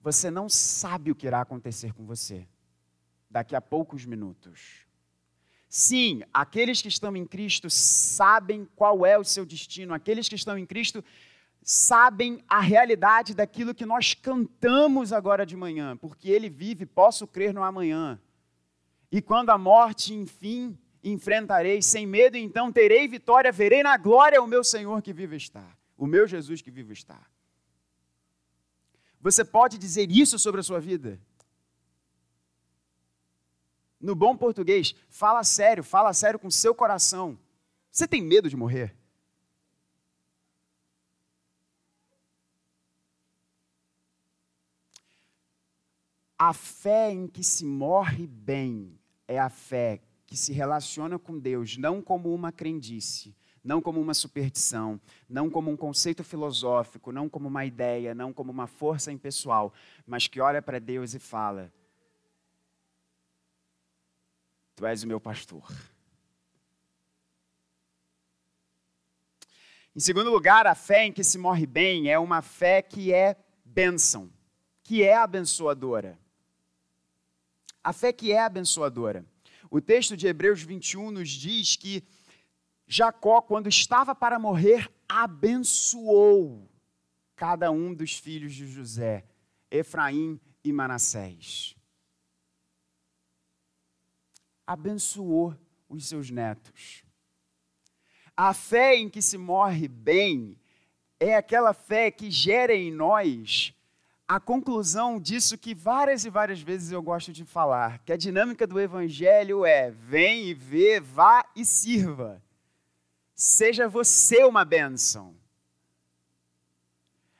Você 0.00 0.30
não 0.30 0.48
sabe 0.48 1.10
o 1.10 1.14
que 1.14 1.26
irá 1.26 1.40
acontecer 1.40 1.92
com 1.92 2.06
você 2.06 2.46
daqui 3.28 3.56
a 3.56 3.60
poucos 3.60 4.04
minutos. 4.04 4.86
Sim, 5.68 6.22
aqueles 6.32 6.80
que 6.80 6.88
estão 6.88 7.16
em 7.16 7.26
Cristo 7.26 7.68
sabem 7.68 8.64
qual 8.76 9.04
é 9.04 9.18
o 9.18 9.24
seu 9.24 9.44
destino, 9.44 9.92
aqueles 9.92 10.28
que 10.28 10.36
estão 10.36 10.56
em 10.56 10.64
Cristo 10.64 11.04
sabem 11.60 12.42
a 12.48 12.60
realidade 12.60 13.34
daquilo 13.34 13.74
que 13.74 13.84
nós 13.84 14.14
cantamos 14.14 15.12
agora 15.12 15.44
de 15.44 15.56
manhã, 15.56 15.96
porque 15.96 16.30
Ele 16.30 16.48
vive, 16.48 16.86
posso 16.86 17.26
crer 17.26 17.52
no 17.52 17.64
amanhã. 17.64 18.20
E 19.16 19.22
quando 19.22 19.48
a 19.48 19.56
morte, 19.56 20.12
enfim, 20.12 20.78
enfrentarei, 21.02 21.80
sem 21.80 22.06
medo, 22.06 22.36
então 22.36 22.70
terei 22.70 23.08
vitória, 23.08 23.50
verei 23.50 23.82
na 23.82 23.96
glória 23.96 24.42
o 24.42 24.46
meu 24.46 24.62
Senhor 24.62 25.00
que 25.00 25.10
vive 25.10 25.36
está, 25.36 25.66
o 25.96 26.06
meu 26.06 26.26
Jesus 26.26 26.60
que 26.60 26.70
vive 26.70 26.92
está. 26.92 27.18
Você 29.18 29.42
pode 29.42 29.78
dizer 29.78 30.10
isso 30.10 30.38
sobre 30.38 30.60
a 30.60 30.62
sua 30.62 30.80
vida? 30.80 31.18
no 33.98 34.14
bom 34.14 34.36
português, 34.36 34.94
fala 35.08 35.42
sério, 35.42 35.82
fala 35.82 36.12
sério 36.12 36.38
com 36.38 36.50
seu 36.50 36.74
coração. 36.74 37.38
Você 37.90 38.06
tem 38.06 38.22
medo 38.22 38.50
de 38.50 38.56
morrer? 38.56 38.94
A 46.38 46.52
fé 46.52 47.10
em 47.10 47.26
que 47.26 47.42
se 47.42 47.64
morre 47.64 48.26
bem 48.26 48.98
é 49.28 49.38
a 49.38 49.48
fé 49.48 50.00
que 50.26 50.36
se 50.36 50.52
relaciona 50.52 51.18
com 51.18 51.38
Deus 51.38 51.76
não 51.76 52.02
como 52.02 52.34
uma 52.34 52.50
crendice, 52.50 53.34
não 53.62 53.80
como 53.80 54.00
uma 54.00 54.14
superstição, 54.14 55.00
não 55.28 55.50
como 55.50 55.70
um 55.70 55.76
conceito 55.76 56.22
filosófico, 56.22 57.10
não 57.10 57.28
como 57.28 57.48
uma 57.48 57.64
ideia, 57.64 58.14
não 58.14 58.32
como 58.32 58.52
uma 58.52 58.66
força 58.66 59.10
impessoal, 59.10 59.72
mas 60.06 60.28
que 60.28 60.40
olha 60.40 60.62
para 60.62 60.78
Deus 60.78 61.14
e 61.14 61.18
fala: 61.18 61.72
Tu 64.76 64.86
és 64.86 65.02
o 65.02 65.08
meu 65.08 65.20
pastor. 65.20 65.66
Em 69.94 70.00
segundo 70.00 70.30
lugar, 70.30 70.66
a 70.66 70.74
fé 70.74 71.06
em 71.06 71.12
que 71.12 71.24
se 71.24 71.38
morre 71.38 71.66
bem 71.66 72.10
é 72.10 72.18
uma 72.18 72.42
fé 72.42 72.82
que 72.82 73.12
é 73.12 73.34
bênção, 73.64 74.30
que 74.82 75.02
é 75.02 75.16
abençoadora. 75.16 76.18
A 77.86 77.92
fé 77.92 78.12
que 78.12 78.32
é 78.32 78.40
abençoadora. 78.40 79.24
O 79.70 79.80
texto 79.80 80.16
de 80.16 80.26
Hebreus 80.26 80.60
21 80.60 81.12
nos 81.12 81.28
diz 81.30 81.76
que 81.76 82.02
Jacó, 82.84 83.40
quando 83.40 83.68
estava 83.68 84.12
para 84.12 84.40
morrer, 84.40 84.92
abençoou 85.08 86.68
cada 87.36 87.70
um 87.70 87.94
dos 87.94 88.18
filhos 88.18 88.56
de 88.56 88.66
José, 88.66 89.24
Efraim 89.70 90.40
e 90.64 90.72
Manassés. 90.72 91.76
Abençoou 94.66 95.56
os 95.88 96.08
seus 96.08 96.28
netos. 96.28 97.04
A 98.36 98.52
fé 98.52 98.96
em 98.96 99.08
que 99.08 99.22
se 99.22 99.38
morre 99.38 99.86
bem 99.86 100.58
é 101.20 101.36
aquela 101.36 101.72
fé 101.72 102.10
que 102.10 102.32
gera 102.32 102.74
em 102.74 102.90
nós 102.90 103.75
a 104.28 104.40
conclusão 104.40 105.20
disso 105.20 105.56
que 105.56 105.74
várias 105.74 106.24
e 106.24 106.30
várias 106.30 106.60
vezes 106.60 106.90
eu 106.90 107.00
gosto 107.00 107.32
de 107.32 107.44
falar, 107.44 108.00
que 108.00 108.12
a 108.12 108.16
dinâmica 108.16 108.66
do 108.66 108.80
evangelho 108.80 109.64
é: 109.64 109.90
vem 109.90 110.48
e 110.48 110.54
vê, 110.54 110.98
vá 110.98 111.44
e 111.54 111.64
sirva. 111.64 112.42
Seja 113.34 113.88
você 113.88 114.42
uma 114.44 114.64
bênção. 114.64 115.36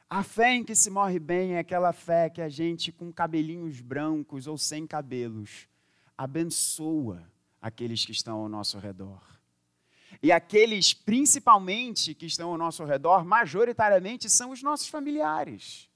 A 0.09 0.23
fé 0.23 0.55
em 0.55 0.63
que 0.63 0.75
se 0.75 0.89
morre 0.89 1.19
bem 1.19 1.55
é 1.55 1.59
aquela 1.59 1.93
fé 1.93 2.31
que 2.31 2.41
a 2.41 2.49
gente, 2.49 2.93
com 2.93 3.13
cabelinhos 3.13 3.81
brancos 3.81 4.47
ou 4.47 4.57
sem 4.57 4.87
cabelos, 4.87 5.67
abençoa 6.17 7.29
aqueles 7.61 8.05
que 8.05 8.13
estão 8.13 8.39
ao 8.39 8.49
nosso 8.49 8.79
redor. 8.79 9.21
E 10.23 10.31
aqueles, 10.31 10.95
principalmente, 10.95 12.15
que 12.15 12.27
estão 12.27 12.51
ao 12.51 12.59
nosso 12.59 12.85
redor, 12.85 13.25
majoritariamente, 13.25 14.31
são 14.31 14.51
os 14.51 14.63
nossos 14.63 14.87
familiares. 14.87 15.91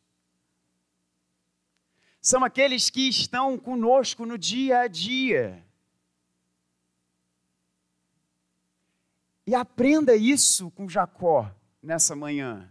São 2.21 2.45
aqueles 2.45 2.91
que 2.91 3.09
estão 3.09 3.59
conosco 3.59 4.27
no 4.27 4.37
dia 4.37 4.81
a 4.81 4.89
dia. 4.89 5.65
E 9.47 9.55
aprenda 9.55 10.15
isso 10.15 10.71
com 10.73 10.89
Jacó 10.89 11.51
nessa 11.83 12.15
manhã. 12.15 12.71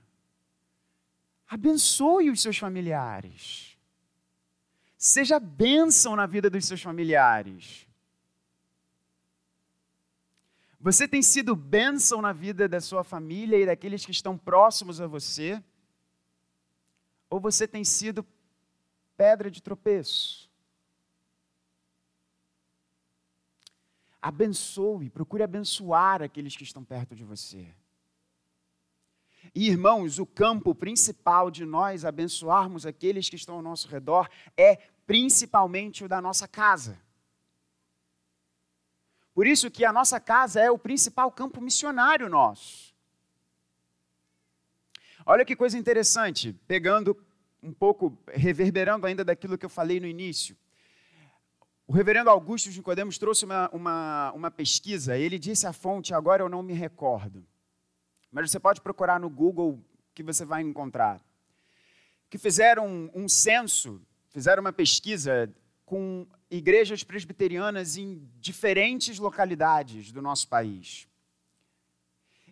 Abençoe 1.48 2.30
os 2.30 2.42
seus 2.42 2.58
familiares. 2.58 3.76
Seja 4.96 5.40
bênção 5.40 6.16
na 6.16 6.28
vida 6.28 6.50
dos 6.50 6.66
seus 6.66 6.82
familiares. 6.82 7.88
Você 10.80 11.08
tem 11.08 11.22
sido 11.22 11.56
bênção 11.56 12.22
na 12.22 12.32
vida 12.32 12.70
da 12.70 12.80
sua 12.80 13.04
família 13.04 13.58
e 13.58 13.66
daqueles 13.66 14.06
que 14.06 14.12
estão 14.12 14.38
próximos 14.38 15.02
a 15.02 15.08
você? 15.08 15.62
Ou 17.30 17.40
você 17.40 17.68
tem 17.68 17.84
sido 17.84 18.24
pedra 19.20 19.52
de 19.52 19.62
tropeço? 19.62 20.50
Abençoe, 24.22 25.10
procure 25.10 25.44
abençoar 25.44 26.22
aqueles 26.22 26.56
que 26.56 26.64
estão 26.64 26.86
perto 26.86 27.14
de 27.14 27.26
você. 27.26 27.68
E, 29.54 29.68
irmãos, 29.68 30.20
o 30.20 30.26
campo 30.26 30.74
principal 30.74 31.52
de 31.52 31.66
nós 31.66 32.06
abençoarmos 32.06 32.86
aqueles 32.86 33.28
que 33.28 33.36
estão 33.36 33.56
ao 33.56 33.62
nosso 33.62 33.90
redor 33.90 34.30
é 34.56 34.78
principalmente 35.06 36.06
o 36.06 36.08
da 36.08 36.22
nossa 36.22 36.48
casa. 36.48 36.98
Por 39.34 39.46
isso 39.46 39.70
que 39.70 39.84
a 39.84 39.92
nossa 39.92 40.18
casa 40.22 40.62
é 40.62 40.72
o 40.72 40.80
principal 40.80 41.30
campo 41.30 41.60
missionário 41.60 42.30
nosso. 42.30 42.96
Olha 45.26 45.44
que 45.44 45.58
coisa 45.58 45.78
interessante, 45.78 46.54
pegando 46.68 47.14
um 47.62 47.74
pouco, 47.74 48.18
reverberando 48.28 49.06
ainda 49.06 49.24
daquilo 49.24 49.58
que 49.58 49.66
eu 49.66 49.70
falei 49.70 50.00
no 50.00 50.08
início. 50.08 50.56
O 51.88 51.92
reverendo 51.92 52.30
Augusto 52.30 52.70
de 52.70 52.78
Nicodemos 52.78 53.18
trouxe 53.18 53.46
uma, 53.46 53.70
uma, 53.72 54.32
uma 54.34 54.52
pesquisa, 54.52 55.18
ele 55.18 55.40
disse 55.40 55.66
a 55.66 55.74
fonte, 55.74 56.14
agora 56.14 56.44
eu 56.44 56.50
não 56.50 56.62
me 56.62 56.74
recordo. 56.74 57.46
Mas 58.32 58.52
você 58.52 58.60
pode 58.60 58.80
procurar 58.80 59.20
no 59.20 59.30
Google 59.30 59.84
que 60.14 60.22
você 60.22 60.46
vai 60.46 60.62
encontrar. 60.62 61.20
Que 62.30 62.38
fizeram 62.38 62.88
um, 62.88 63.10
um 63.16 63.28
censo, 63.28 64.02
fizeram 64.30 64.62
uma 64.62 64.72
pesquisa 64.72 65.52
com 65.84 66.28
igrejas 66.52 67.04
presbiterianas 67.04 67.98
em 67.98 68.30
diferentes 68.40 69.18
localidades 69.18 70.12
do 70.12 70.22
nosso 70.22 70.48
país. 70.48 71.08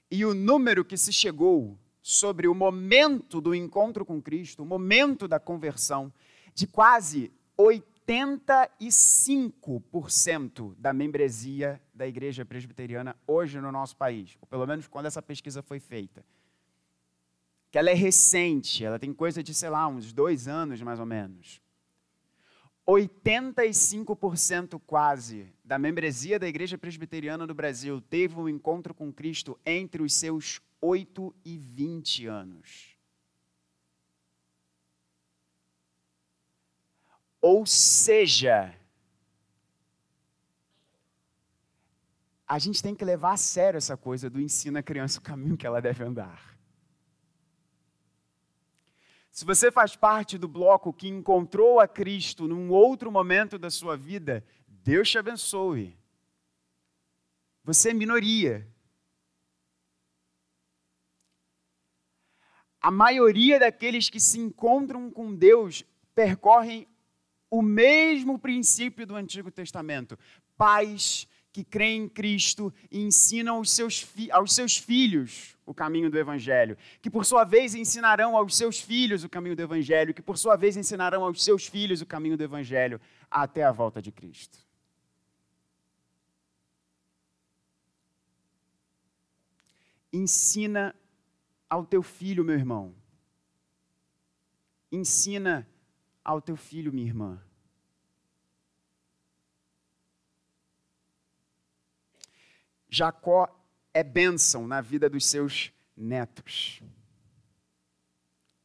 E 0.09 0.25
o 0.25 0.33
número 0.33 0.83
que 0.83 0.97
se 0.97 1.13
chegou 1.13 1.77
sobre 2.09 2.47
o 2.47 2.55
momento 2.55 3.41
do 3.41 3.53
encontro 3.53 4.05
com 4.05 4.21
Cristo, 4.21 4.63
o 4.63 4.65
momento 4.65 5.27
da 5.27 5.41
conversão, 5.41 6.09
de 6.55 6.65
quase 6.65 7.33
80 7.57 7.97
85% 8.07 10.73
da 10.77 10.93
membresia 10.93 11.81
da 11.93 12.07
igreja 12.07 12.45
presbiteriana 12.45 13.17
hoje 13.27 13.59
no 13.59 13.69
nosso 13.69 13.97
país, 13.97 14.37
ou 14.39 14.47
pelo 14.47 14.65
menos 14.65 14.87
quando 14.87 15.07
essa 15.07 15.21
pesquisa 15.21 15.61
foi 15.61 15.81
feita. 15.81 16.23
Que 17.69 17.77
ela 17.77 17.89
é 17.89 17.93
recente, 17.93 18.85
ela 18.85 18.97
tem 18.97 19.13
coisa 19.13 19.43
de, 19.43 19.53
sei 19.53 19.69
lá, 19.69 19.85
uns 19.89 20.13
dois 20.13 20.47
anos 20.47 20.81
mais 20.81 21.01
ou 21.01 21.05
menos. 21.05 21.59
85% 22.87 24.79
quase 24.87 25.53
da 25.61 25.77
membresia 25.77 26.39
da 26.39 26.47
igreja 26.47 26.77
presbiteriana 26.77 27.45
do 27.45 27.53
Brasil 27.53 27.99
teve 27.99 28.35
um 28.35 28.47
encontro 28.47 28.93
com 28.93 29.11
Cristo 29.11 29.59
entre 29.65 30.01
os 30.01 30.13
seus 30.13 30.61
8 30.81 31.35
e 31.43 31.57
20 31.57 32.27
anos. 32.27 32.97
Ou 37.41 37.65
seja, 37.65 38.75
a 42.47 42.59
gente 42.59 42.81
tem 42.81 42.95
que 42.95 43.05
levar 43.05 43.33
a 43.33 43.37
sério 43.37 43.77
essa 43.77 43.97
coisa 43.97 44.29
do 44.29 44.39
ensina 44.39 44.79
a 44.79 44.83
criança 44.83 45.19
o 45.19 45.23
caminho 45.23 45.57
que 45.57 45.67
ela 45.67 45.81
deve 45.81 46.03
andar. 46.03 46.57
Se 49.37 49.45
você 49.45 49.71
faz 49.71 49.95
parte 49.95 50.37
do 50.37 50.47
bloco 50.47 50.91
que 50.91 51.07
encontrou 51.07 51.79
a 51.79 51.87
Cristo 51.87 52.47
num 52.47 52.71
outro 52.71 53.11
momento 53.11 53.59
da 53.59 53.69
sua 53.69 53.95
vida, 53.95 54.43
Deus 54.67 55.09
te 55.09 55.17
abençoe. 55.19 55.95
Você 57.63 57.91
é 57.91 57.93
minoria. 57.93 58.67
A 62.87 62.91
maioria 62.91 63.59
daqueles 63.59 64.09
que 64.09 64.17
se 64.17 64.39
encontram 64.39 65.11
com 65.11 65.35
Deus 65.35 65.83
percorrem 66.15 66.87
o 67.51 67.61
mesmo 67.61 68.39
princípio 68.39 69.05
do 69.05 69.13
Antigo 69.13 69.51
Testamento. 69.51 70.17
Pais 70.57 71.27
que 71.51 71.65
creem 71.65 72.03
em 72.03 72.07
Cristo 72.07 72.73
e 72.89 73.01
ensinam 73.01 73.55
aos 73.55 73.71
seus, 73.71 74.07
aos 74.31 74.53
seus 74.53 74.77
filhos 74.77 75.57
o 75.65 75.73
caminho 75.73 76.09
do 76.09 76.17
Evangelho, 76.17 76.77
que 77.01 77.09
por 77.09 77.25
sua 77.25 77.43
vez 77.43 77.75
ensinarão 77.75 78.37
aos 78.37 78.55
seus 78.55 78.79
filhos 78.79 79.21
o 79.21 79.27
caminho 79.27 79.57
do 79.57 79.63
Evangelho, 79.63 80.13
que 80.13 80.21
por 80.21 80.37
sua 80.37 80.55
vez 80.55 80.77
ensinarão 80.77 81.25
aos 81.25 81.43
seus 81.43 81.67
filhos 81.67 82.01
o 82.01 82.05
caminho 82.05 82.37
do 82.37 82.43
Evangelho 82.45 83.01
até 83.29 83.65
a 83.65 83.71
volta 83.73 84.01
de 84.01 84.13
Cristo. 84.13 84.59
Ensina 90.13 90.95
ao 91.69 91.85
teu 91.85 92.01
filho, 92.01 92.43
meu 92.43 92.55
irmão. 92.55 92.95
Ensina 94.91 95.67
ao 96.23 96.41
teu 96.41 96.55
filho, 96.55 96.93
minha 96.93 97.07
irmã. 97.07 97.41
Jacó 102.89 103.53
é 103.93 104.03
bênção 104.03 104.67
na 104.67 104.81
vida 104.81 105.09
dos 105.09 105.25
seus 105.25 105.71
netos. 105.95 106.81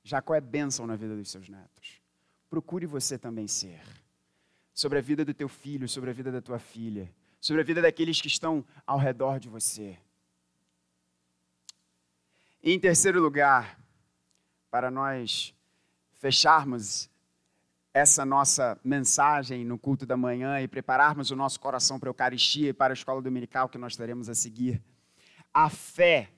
Jacó 0.04 0.34
é 0.34 0.40
bênção 0.40 0.86
na 0.86 0.96
vida 0.96 1.16
dos 1.16 1.30
seus 1.30 1.48
netos. 1.48 2.00
Procure 2.48 2.86
você 2.86 3.18
também 3.18 3.48
ser. 3.48 3.80
Sobre 4.74 4.98
a 4.98 5.02
vida 5.02 5.24
do 5.24 5.34
teu 5.34 5.48
filho, 5.48 5.88
sobre 5.88 6.10
a 6.10 6.12
vida 6.12 6.30
da 6.30 6.40
tua 6.40 6.58
filha, 6.58 7.12
sobre 7.40 7.62
a 7.62 7.64
vida 7.64 7.82
daqueles 7.82 8.20
que 8.20 8.28
estão 8.28 8.64
ao 8.86 8.98
redor 8.98 9.38
de 9.38 9.48
você. 9.48 9.98
E 12.64 12.72
em 12.72 12.78
terceiro 12.78 13.20
lugar, 13.20 13.76
para 14.70 14.88
nós 14.88 15.52
fecharmos 16.12 17.10
essa 17.92 18.24
nossa 18.24 18.78
mensagem 18.84 19.64
no 19.64 19.76
culto 19.76 20.06
da 20.06 20.16
manhã 20.16 20.60
e 20.60 20.68
prepararmos 20.68 21.32
o 21.32 21.36
nosso 21.36 21.58
coração 21.58 21.98
para 21.98 22.08
a 22.08 22.10
Eucaristia 22.10 22.68
e 22.68 22.72
para 22.72 22.92
a 22.92 22.94
escola 22.94 23.20
dominical 23.20 23.68
que 23.68 23.76
nós 23.76 23.96
teremos 23.96 24.28
a 24.28 24.34
seguir, 24.34 24.80
a 25.52 25.68
fé 25.68 26.30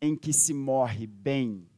em 0.00 0.14
que 0.14 0.32
se 0.32 0.54
morre 0.54 1.08
bem 1.08 1.68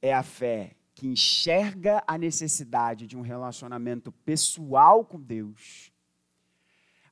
é 0.00 0.14
a 0.14 0.22
fé 0.22 0.76
que 0.94 1.08
enxerga 1.08 2.04
a 2.06 2.16
necessidade 2.16 3.08
de 3.08 3.16
um 3.16 3.20
relacionamento 3.20 4.12
pessoal 4.12 5.04
com 5.04 5.20
Deus. 5.20 5.92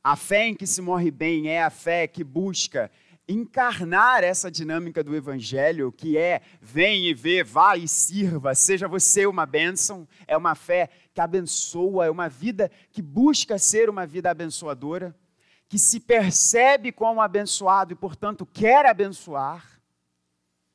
A 0.05 0.15
fé 0.15 0.47
em 0.47 0.55
que 0.55 0.69
se 0.69 0.81
morre 0.81 1.11
bem 1.11 1.49
é 1.49 1.65
a 1.65 1.71
fé 1.71 2.07
que 2.07 2.23
busca 2.23 2.93
encarnar 3.29 4.23
essa 4.23 4.51
dinâmica 4.51 5.03
do 5.03 5.15
evangelho, 5.15 5.91
que 5.91 6.17
é 6.17 6.43
vem 6.61 7.07
e 7.07 7.15
vê, 7.15 7.43
vá 7.43 7.77
e 7.77 7.89
sirva, 7.89 8.55
seja 8.55 8.87
você 8.87 9.27
uma 9.27 9.45
bênção, 9.45 10.07
é 10.27 10.37
uma 10.37 10.55
fé 10.55 10.89
que 11.13 11.21
abençoa, 11.21 12.07
é 12.07 12.11
uma 12.11 12.29
vida 12.29 12.71
que 12.93 13.03
busca 13.03 13.59
ser 13.59 13.91
uma 13.91 14.07
vida 14.07 14.31
abençoadora, 14.31 15.15
que 15.69 15.79
se 15.79 15.99
percebe 15.99 16.93
como 16.93 17.21
abençoado 17.21 17.93
e, 17.93 17.97
portanto, 17.97 18.47
quer 18.47 18.87
abençoar. 18.87 19.81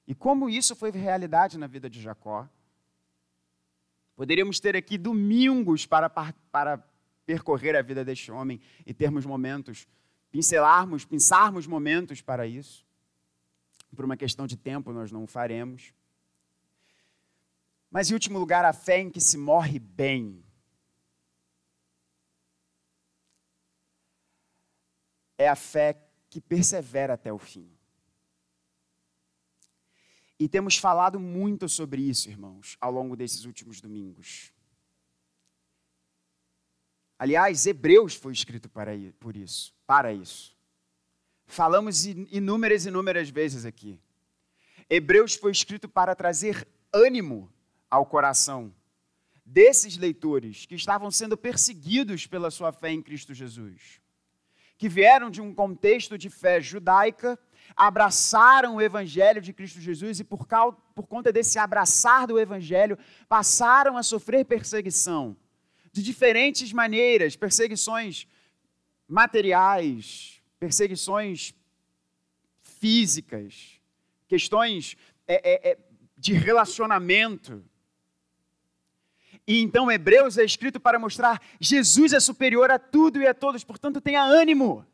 E 0.05 0.13
como 0.13 0.49
isso 0.49 0.75
foi 0.75 0.91
realidade 0.91 1.57
na 1.57 1.67
vida 1.67 1.89
de 1.89 2.01
Jacó. 2.01 2.49
Poderíamos 4.13 4.59
ter 4.59 4.75
aqui 4.75 4.97
domingos 4.97 5.85
para, 5.85 6.09
para 6.09 6.83
percorrer 7.25 7.77
a 7.77 7.81
vida 7.81 8.03
deste 8.03 8.29
homem 8.29 8.59
e 8.85 8.93
termos 8.93 9.25
momentos 9.25 9.87
pincelarmos, 10.31 11.05
pensarmos 11.05 11.67
momentos 11.67 12.21
para 12.21 12.47
isso. 12.47 12.85
Por 13.95 14.05
uma 14.05 14.15
questão 14.15 14.47
de 14.47 14.55
tempo, 14.55 14.93
nós 14.93 15.11
não 15.11 15.25
o 15.25 15.27
faremos. 15.27 15.93
Mas, 17.91 18.09
em 18.09 18.13
último 18.13 18.39
lugar, 18.39 18.63
a 18.63 18.71
fé 18.71 18.99
em 18.99 19.09
que 19.09 19.19
se 19.19 19.37
morre 19.37 19.77
bem. 19.77 20.43
É 25.37 25.49
a 25.49 25.55
fé 25.55 26.01
que 26.29 26.39
persevera 26.39 27.15
até 27.15 27.33
o 27.33 27.37
fim. 27.37 27.69
E 30.39 30.47
temos 30.47 30.77
falado 30.77 31.19
muito 31.19 31.67
sobre 31.67 32.01
isso, 32.01 32.29
irmãos, 32.29 32.77
ao 32.79 32.91
longo 32.91 33.15
desses 33.15 33.43
últimos 33.43 33.81
domingos. 33.81 34.53
Aliás, 37.21 37.67
Hebreus 37.67 38.15
foi 38.15 38.33
escrito 38.33 38.67
para 38.67 38.93
por 39.19 39.35
isso, 39.35 39.75
para 39.85 40.11
isso. 40.11 40.57
Falamos 41.45 42.03
inúmeras 42.03 42.83
e 42.83 42.87
inúmeras 42.87 43.29
vezes 43.29 43.63
aqui. 43.63 43.99
Hebreus 44.89 45.35
foi 45.35 45.51
escrito 45.51 45.87
para 45.87 46.15
trazer 46.15 46.67
ânimo 46.91 47.47
ao 47.91 48.07
coração 48.07 48.73
desses 49.45 49.97
leitores 49.97 50.65
que 50.65 50.73
estavam 50.73 51.11
sendo 51.11 51.37
perseguidos 51.37 52.25
pela 52.25 52.49
sua 52.49 52.71
fé 52.71 52.89
em 52.89 53.03
Cristo 53.03 53.35
Jesus, 53.35 54.01
que 54.75 54.89
vieram 54.89 55.29
de 55.29 55.41
um 55.41 55.53
contexto 55.53 56.17
de 56.17 56.27
fé 56.27 56.59
judaica, 56.59 57.37
abraçaram 57.75 58.77
o 58.77 58.81
evangelho 58.81 59.43
de 59.43 59.53
Cristo 59.53 59.79
Jesus 59.79 60.19
e 60.19 60.23
por, 60.23 60.47
por 60.95 61.05
conta 61.05 61.31
desse 61.31 61.59
abraçar 61.59 62.25
do 62.25 62.39
evangelho 62.39 62.97
passaram 63.29 63.95
a 63.95 64.01
sofrer 64.01 64.43
perseguição 64.43 65.37
de 65.91 66.01
diferentes 66.01 66.71
maneiras 66.71 67.35
perseguições 67.35 68.27
materiais, 69.07 70.41
perseguições 70.57 71.53
físicas, 72.61 73.81
questões 74.27 74.95
é, 75.27 75.69
é, 75.69 75.71
é, 75.71 75.77
de 76.17 76.33
relacionamento. 76.33 77.63
E 79.45 79.59
então 79.59 79.91
Hebreus 79.91 80.37
é 80.37 80.45
escrito 80.45 80.79
para 80.79 80.97
mostrar 80.97 81.41
Jesus 81.59 82.13
é 82.13 82.19
superior 82.19 82.71
a 82.71 82.79
tudo 82.79 83.21
e 83.21 83.27
a 83.27 83.33
todos, 83.33 83.63
portanto 83.63 83.99
tenha 83.99 84.23
ânimo. 84.23 84.85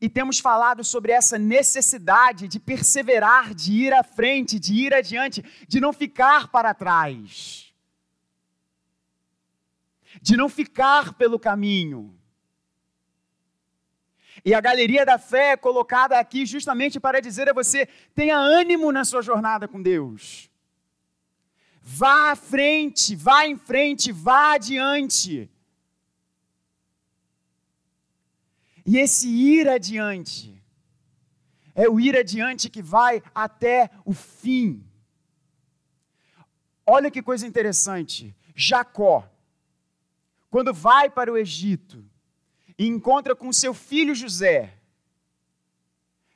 E 0.00 0.08
temos 0.08 0.38
falado 0.38 0.84
sobre 0.84 1.10
essa 1.10 1.36
necessidade 1.36 2.46
de 2.46 2.60
perseverar, 2.60 3.52
de 3.52 3.72
ir 3.72 3.92
à 3.92 4.04
frente, 4.04 4.58
de 4.58 4.72
ir 4.72 4.94
adiante, 4.94 5.44
de 5.66 5.80
não 5.80 5.92
ficar 5.92 6.48
para 6.48 6.72
trás 6.72 7.67
de 10.20 10.36
não 10.36 10.48
ficar 10.48 11.14
pelo 11.14 11.38
caminho. 11.38 12.18
E 14.44 14.54
a 14.54 14.60
galeria 14.60 15.04
da 15.04 15.18
fé 15.18 15.52
é 15.52 15.56
colocada 15.56 16.18
aqui 16.18 16.46
justamente 16.46 17.00
para 17.00 17.20
dizer 17.20 17.48
a 17.48 17.52
você: 17.52 17.86
tenha 18.14 18.36
ânimo 18.36 18.92
na 18.92 19.04
sua 19.04 19.22
jornada 19.22 19.66
com 19.66 19.82
Deus. 19.82 20.50
Vá 21.82 22.32
à 22.32 22.36
frente, 22.36 23.16
vá 23.16 23.46
em 23.46 23.56
frente, 23.56 24.12
vá 24.12 24.52
adiante. 24.52 25.50
E 28.84 28.98
esse 28.98 29.28
ir 29.28 29.68
adiante 29.68 30.62
é 31.74 31.88
o 31.88 32.00
ir 32.00 32.16
adiante 32.16 32.68
que 32.68 32.82
vai 32.82 33.22
até 33.34 33.90
o 34.04 34.12
fim. 34.12 34.84
Olha 36.86 37.10
que 37.10 37.22
coisa 37.22 37.46
interessante. 37.46 38.34
Jacó, 38.54 39.28
quando 40.50 40.72
vai 40.72 41.10
para 41.10 41.32
o 41.32 41.36
Egito 41.36 42.04
e 42.78 42.86
encontra 42.86 43.34
com 43.34 43.52
seu 43.52 43.74
filho 43.74 44.14
José, 44.14 44.74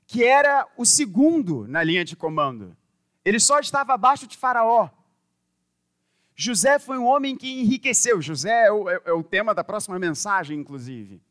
que 0.07 0.25
era 0.25 0.66
o 0.77 0.85
segundo 0.85 1.66
na 1.66 1.83
linha 1.83 2.05
de 2.05 2.16
comando. 2.16 2.77
Ele 3.25 3.38
só 3.38 3.61
estava 3.61 3.94
abaixo 3.94 4.27
de 4.27 4.37
Faraó. 4.37 4.90
José 6.35 6.79
foi 6.79 6.98
um 6.98 7.07
homem 7.07 7.37
que 7.37 7.61
enriqueceu. 7.61 8.20
José 8.20 8.66
é 8.66 8.72
o, 8.72 8.90
é, 8.90 9.01
é 9.07 9.12
o 9.12 9.22
tema 9.22 9.55
da 9.55 9.62
próxima 9.62 9.98
mensagem, 9.98 10.59
inclusive. 10.59 11.22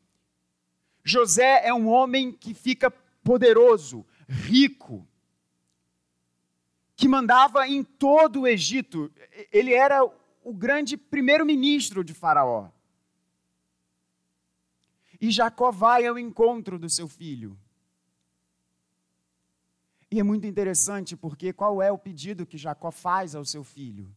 José 1.04 1.66
é 1.66 1.74
um 1.74 1.88
homem 1.88 2.32
que 2.32 2.54
fica 2.54 2.90
poderoso, 3.22 4.06
rico, 4.28 5.06
que 6.96 7.08
mandava 7.08 7.66
em 7.68 7.82
todo 7.82 8.42
o 8.42 8.46
Egito. 8.46 9.12
Ele 9.52 9.74
era 9.74 10.02
o 10.42 10.52
grande 10.52 10.96
primeiro-ministro 10.96 12.02
de 12.02 12.12
Faraó. 12.12 12.68
E 15.20 15.30
Jacó 15.30 15.70
vai 15.70 16.06
ao 16.06 16.18
encontro 16.18 16.78
do 16.78 16.90
seu 16.90 17.06
filho. 17.06 17.56
E 20.10 20.18
é 20.18 20.22
muito 20.22 20.46
interessante 20.46 21.16
porque 21.16 21.52
qual 21.52 21.80
é 21.80 21.90
o 21.90 21.96
pedido 21.96 22.44
que 22.44 22.58
Jacó 22.58 22.90
faz 22.90 23.34
ao 23.34 23.44
seu 23.44 23.64
filho? 23.64 24.14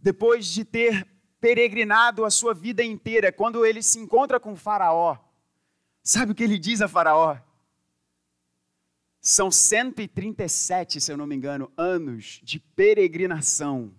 Depois 0.00 0.46
de 0.46 0.64
ter 0.64 1.06
peregrinado 1.40 2.24
a 2.24 2.30
sua 2.30 2.52
vida 2.52 2.82
inteira, 2.82 3.32
quando 3.32 3.64
ele 3.64 3.82
se 3.82 3.98
encontra 3.98 4.38
com 4.38 4.56
Faraó, 4.56 5.16
sabe 6.02 6.32
o 6.32 6.34
que 6.34 6.42
ele 6.42 6.58
diz 6.58 6.82
a 6.82 6.88
Faraó? 6.88 7.38
São 9.20 9.50
137, 9.50 11.00
se 11.00 11.12
eu 11.12 11.16
não 11.16 11.26
me 11.26 11.34
engano, 11.34 11.72
anos 11.76 12.40
de 12.42 12.58
peregrinação 12.58 13.94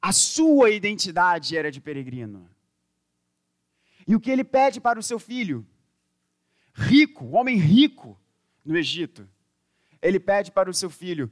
a 0.00 0.12
sua 0.12 0.70
identidade 0.70 1.56
era 1.56 1.70
de 1.70 1.80
peregrino. 1.80 2.48
E 4.06 4.14
o 4.14 4.20
que 4.20 4.30
ele 4.30 4.44
pede 4.44 4.80
para 4.80 4.98
o 4.98 5.02
seu 5.02 5.18
filho? 5.18 5.66
Rico, 6.72 7.26
homem 7.30 7.56
rico 7.56 8.18
no 8.64 8.76
Egito. 8.76 9.28
Ele 10.00 10.18
pede 10.18 10.50
para 10.50 10.70
o 10.70 10.74
seu 10.74 10.88
filho: 10.88 11.30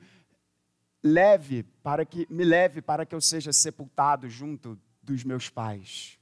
leve 1.02 1.62
para 1.83 2.04
que 2.04 2.26
me 2.28 2.44
leve 2.44 2.83
para 2.83 3.07
que 3.07 3.14
eu 3.14 3.20
seja 3.20 3.52
sepultado 3.52 4.28
junto 4.28 4.78
dos 5.02 5.24
meus 5.24 5.48
pais. 5.48 6.18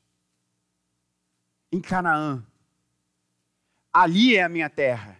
Em 1.72 1.80
Canaã. 1.80 2.44
Ali 3.92 4.36
é 4.36 4.42
a 4.42 4.48
minha 4.48 4.68
terra. 4.68 5.18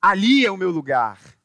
Ali 0.00 0.46
é 0.46 0.50
o 0.50 0.56
meu 0.56 0.70
lugar. 0.70 1.35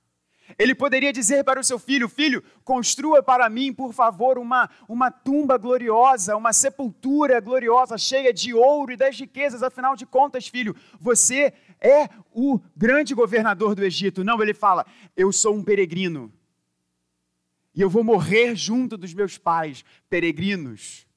Ele 0.57 0.73
poderia 0.73 1.13
dizer 1.13 1.43
para 1.43 1.59
o 1.59 1.63
seu 1.63 1.79
filho: 1.79 2.09
Filho, 2.09 2.43
construa 2.63 3.21
para 3.21 3.49
mim, 3.49 3.73
por 3.73 3.93
favor, 3.93 4.37
uma, 4.37 4.69
uma 4.87 5.11
tumba 5.11 5.57
gloriosa, 5.57 6.35
uma 6.35 6.53
sepultura 6.53 7.39
gloriosa, 7.39 7.97
cheia 7.97 8.33
de 8.33 8.53
ouro 8.53 8.91
e 8.91 8.97
das 8.97 9.19
riquezas. 9.19 9.63
Afinal 9.63 9.95
de 9.95 10.05
contas, 10.05 10.47
filho, 10.47 10.75
você 10.99 11.53
é 11.79 12.09
o 12.31 12.59
grande 12.75 13.13
governador 13.13 13.75
do 13.75 13.83
Egito. 13.83 14.23
Não, 14.23 14.41
ele 14.41 14.53
fala: 14.53 14.85
Eu 15.15 15.31
sou 15.31 15.55
um 15.55 15.63
peregrino. 15.63 16.31
E 17.73 17.79
eu 17.79 17.89
vou 17.89 18.03
morrer 18.03 18.55
junto 18.55 18.97
dos 18.97 19.13
meus 19.13 19.37
pais, 19.37 19.85
peregrinos. 20.09 21.07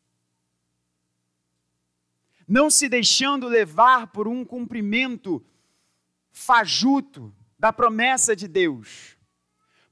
Não 2.47 2.71
se 2.71 2.89
deixando 2.89 3.49
levar 3.49 4.09
por 4.09 4.29
um 4.29 4.45
cumprimento 4.45 5.45
fajuto 6.31 7.35
da 7.59 7.73
promessa 7.73 8.37
de 8.37 8.47
Deus 8.47 9.14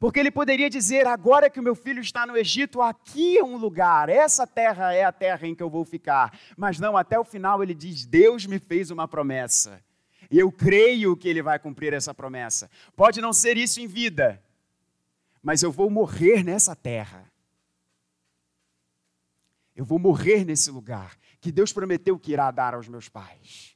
porque 0.03 0.19
ele 0.19 0.33
poderia 0.33 0.69
dizer: 0.69 1.07
agora 1.07 1.49
que 1.49 1.61
o 1.61 1.63
meu 1.63 1.77
filho 1.77 2.01
está 2.01 2.27
no 2.27 2.37
Egito, 2.37 2.83
aqui 2.83 3.39
é 3.39 3.45
um 3.45 3.57
lugar, 3.57 4.09
essa 4.09 4.45
terra 4.45 4.93
é 4.93 5.05
a 5.05 5.13
terra 5.13 5.47
em 5.47 5.55
que 5.55 5.63
eu 5.63 5.71
vou 5.71 5.85
ficar. 5.85 6.37
Mas 6.57 6.81
não, 6.81 6.97
até 6.97 7.17
o 7.21 7.25
final 7.25 7.63
ele 7.63 7.73
diz: 7.73 8.05
Deus 8.05 8.45
me 8.45 8.59
fez 8.59 8.91
uma 8.91 9.07
promessa. 9.07 9.81
E 10.29 10.41
eu 10.41 10.51
creio 10.51 11.17
que 11.17 11.29
ele 11.29 11.41
vai 11.41 11.57
cumprir 11.57 11.93
essa 11.93 12.13
promessa. 12.13 12.69
Pode 12.97 13.21
não 13.21 13.33
ser 13.33 13.57
isso 13.57 13.81
em 13.81 13.87
vida, 13.87 14.43
mas 15.41 15.63
eu 15.63 15.71
vou 15.71 15.89
morrer 15.89 16.43
nessa 16.43 16.75
terra. 16.75 17.31
Eu 19.77 19.85
vou 19.85 20.01
morrer 20.01 20.45
nesse 20.45 20.69
lugar 20.73 21.17
que 21.41 21.53
Deus 21.53 21.73
prometeu 21.73 22.19
que 22.19 22.33
irá 22.33 22.51
dar 22.51 22.75
aos 22.75 22.89
meus 22.89 23.09
pais. 23.09 23.72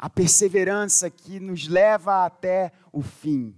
A 0.00 0.08
perseverança 0.08 1.10
que 1.10 1.38
nos 1.38 1.68
leva 1.68 2.24
até 2.24 2.72
o 2.90 3.02
fim. 3.02 3.54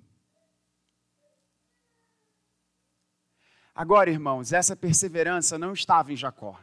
Agora, 3.73 4.11
irmãos, 4.11 4.53
essa 4.53 4.75
perseverança 4.75 5.57
não 5.57 5.73
estava 5.73 6.13
em 6.13 6.17
Jacó. 6.17 6.59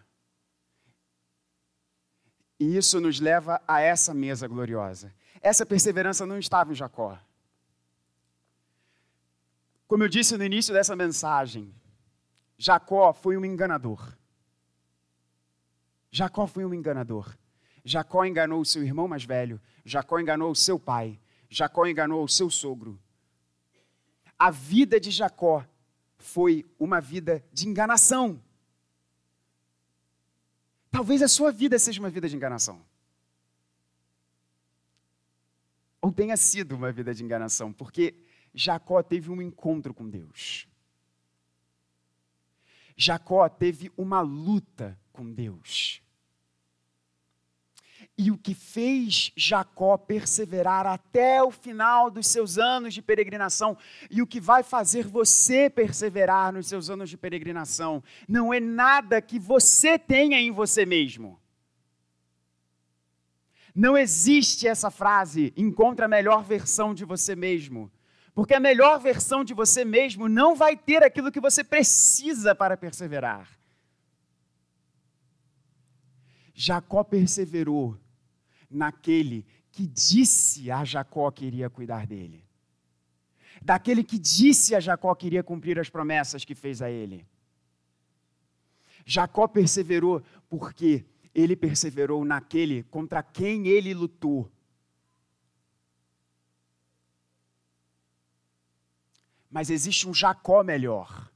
E 2.60 2.76
isso 2.76 3.00
nos 3.00 3.22
leva 3.22 3.62
a 3.65 3.80
essa 3.80 4.13
mesa 4.13 4.50
gloriosa. 4.50 5.15
Essa 5.39 5.65
perseverança 5.65 6.26
não 6.26 6.38
estava 6.38 6.74
em 6.74 6.76
Jacó. 6.76 7.18
Como 9.88 10.04
eu 10.04 10.10
disse 10.10 10.38
no 10.38 10.44
início 10.44 10.74
dessa 10.74 10.94
mensagem, 10.94 11.74
Jacó 12.58 13.13
foi 13.13 13.38
um 13.38 13.46
enganador. 13.46 14.13
Jacó 16.12 16.46
foi 16.46 16.65
um 16.65 16.74
enganador. 16.74 17.34
Jacó 17.89 18.23
enganou 18.23 18.63
seu 18.63 18.84
irmão 18.84 19.08
mais 19.08 19.23
velho. 19.23 19.60
Jacó 19.84 20.19
enganou 20.19 20.54
seu 20.54 20.78
pai. 20.78 21.19
Jacó 21.49 21.88
enganou 21.88 22.23
o 22.23 22.30
seu 22.30 22.47
sogro. 22.47 23.02
A 24.38 24.52
vida 24.52 24.99
de 24.99 25.10
Jacó 25.10 25.65
foi 26.19 26.71
uma 26.78 27.02
vida 27.02 27.43
de 27.52 27.67
enganação. 27.67 28.39
Talvez 30.91 31.23
a 31.23 31.28
sua 31.28 31.52
vida 31.52 31.80
seja 31.80 31.99
uma 31.99 32.12
vida 32.12 32.30
de 32.30 32.36
enganação. 32.36 32.80
Ou 35.99 36.12
tenha 36.12 36.38
sido 36.38 36.75
uma 36.75 36.91
vida 36.91 37.12
de 37.12 37.23
enganação, 37.23 37.73
porque 37.73 38.23
Jacó 38.54 39.02
teve 39.02 39.32
um 39.32 39.41
encontro 39.41 39.95
com 39.95 40.08
Deus. 40.08 40.67
Jacó 42.95 43.49
teve 43.49 43.91
uma 43.97 44.21
luta 44.21 44.95
com 45.12 45.34
Deus. 45.34 46.04
E 48.21 48.32
o 48.32 48.38
que 48.38 48.53
fez 48.53 49.32
Jacó 49.34 49.97
perseverar 49.97 50.86
até 50.86 51.41
o 51.41 51.49
final 51.49 52.12
dos 52.12 52.27
seus 52.27 52.58
anos 52.58 52.93
de 52.93 53.01
peregrinação, 53.01 53.77
e 54.12 54.21
o 54.21 54.27
que 54.27 54.41
vai 54.41 54.62
fazer 54.62 55.08
você 55.08 55.69
perseverar 55.69 56.51
nos 56.51 56.67
seus 56.67 56.89
anos 56.89 57.10
de 57.10 57.15
peregrinação, 57.15 58.03
não 58.27 58.53
é 58.53 58.60
nada 58.60 59.21
que 59.21 59.39
você 59.39 59.97
tenha 59.97 60.38
em 60.38 60.51
você 60.51 60.86
mesmo. 60.86 61.39
Não 63.73 63.97
existe 63.97 64.67
essa 64.67 64.91
frase, 64.91 65.53
encontra 65.55 66.03
a 66.03 66.10
melhor 66.10 66.43
versão 66.43 66.93
de 66.93 67.05
você 67.05 67.38
mesmo. 67.38 67.89
Porque 68.36 68.53
a 68.53 68.60
melhor 68.60 68.99
versão 68.99 69.45
de 69.45 69.53
você 69.53 69.86
mesmo 69.86 70.27
não 70.27 70.55
vai 70.55 70.75
ter 70.75 71.05
aquilo 71.05 71.32
que 71.32 71.39
você 71.39 71.63
precisa 71.63 72.53
para 72.53 72.75
perseverar. 72.75 73.47
Jacó 76.53 77.01
perseverou 77.05 77.97
naquele 78.69 79.45
que 79.71 79.88
disse 79.88 80.69
a 80.69 80.84
Jacó 80.84 81.32
que 81.32 81.45
iria 81.45 81.69
cuidar 81.69 82.05
dele. 82.05 82.45
Daquele 83.62 84.03
que 84.03 84.17
disse 84.17 84.75
a 84.75 84.79
Jacó 84.79 85.13
que 85.15 85.27
iria 85.27 85.43
cumprir 85.43 85.79
as 85.79 85.89
promessas 85.89 86.45
que 86.45 86.55
fez 86.55 86.82
a 86.82 86.89
ele. 86.89 87.25
Jacó 89.05 89.47
perseverou 89.47 90.21
porque 90.49 91.05
ele 91.34 91.55
perseverou 91.55 92.23
naquele 92.23 92.84
contra 92.84 93.23
quem 93.23 93.67
ele 93.67 93.93
lutou. 93.93 94.51
Mas 99.49 99.69
existe 99.69 100.08
um 100.08 100.13
Jacó 100.13 100.63
melhor. 100.63 101.32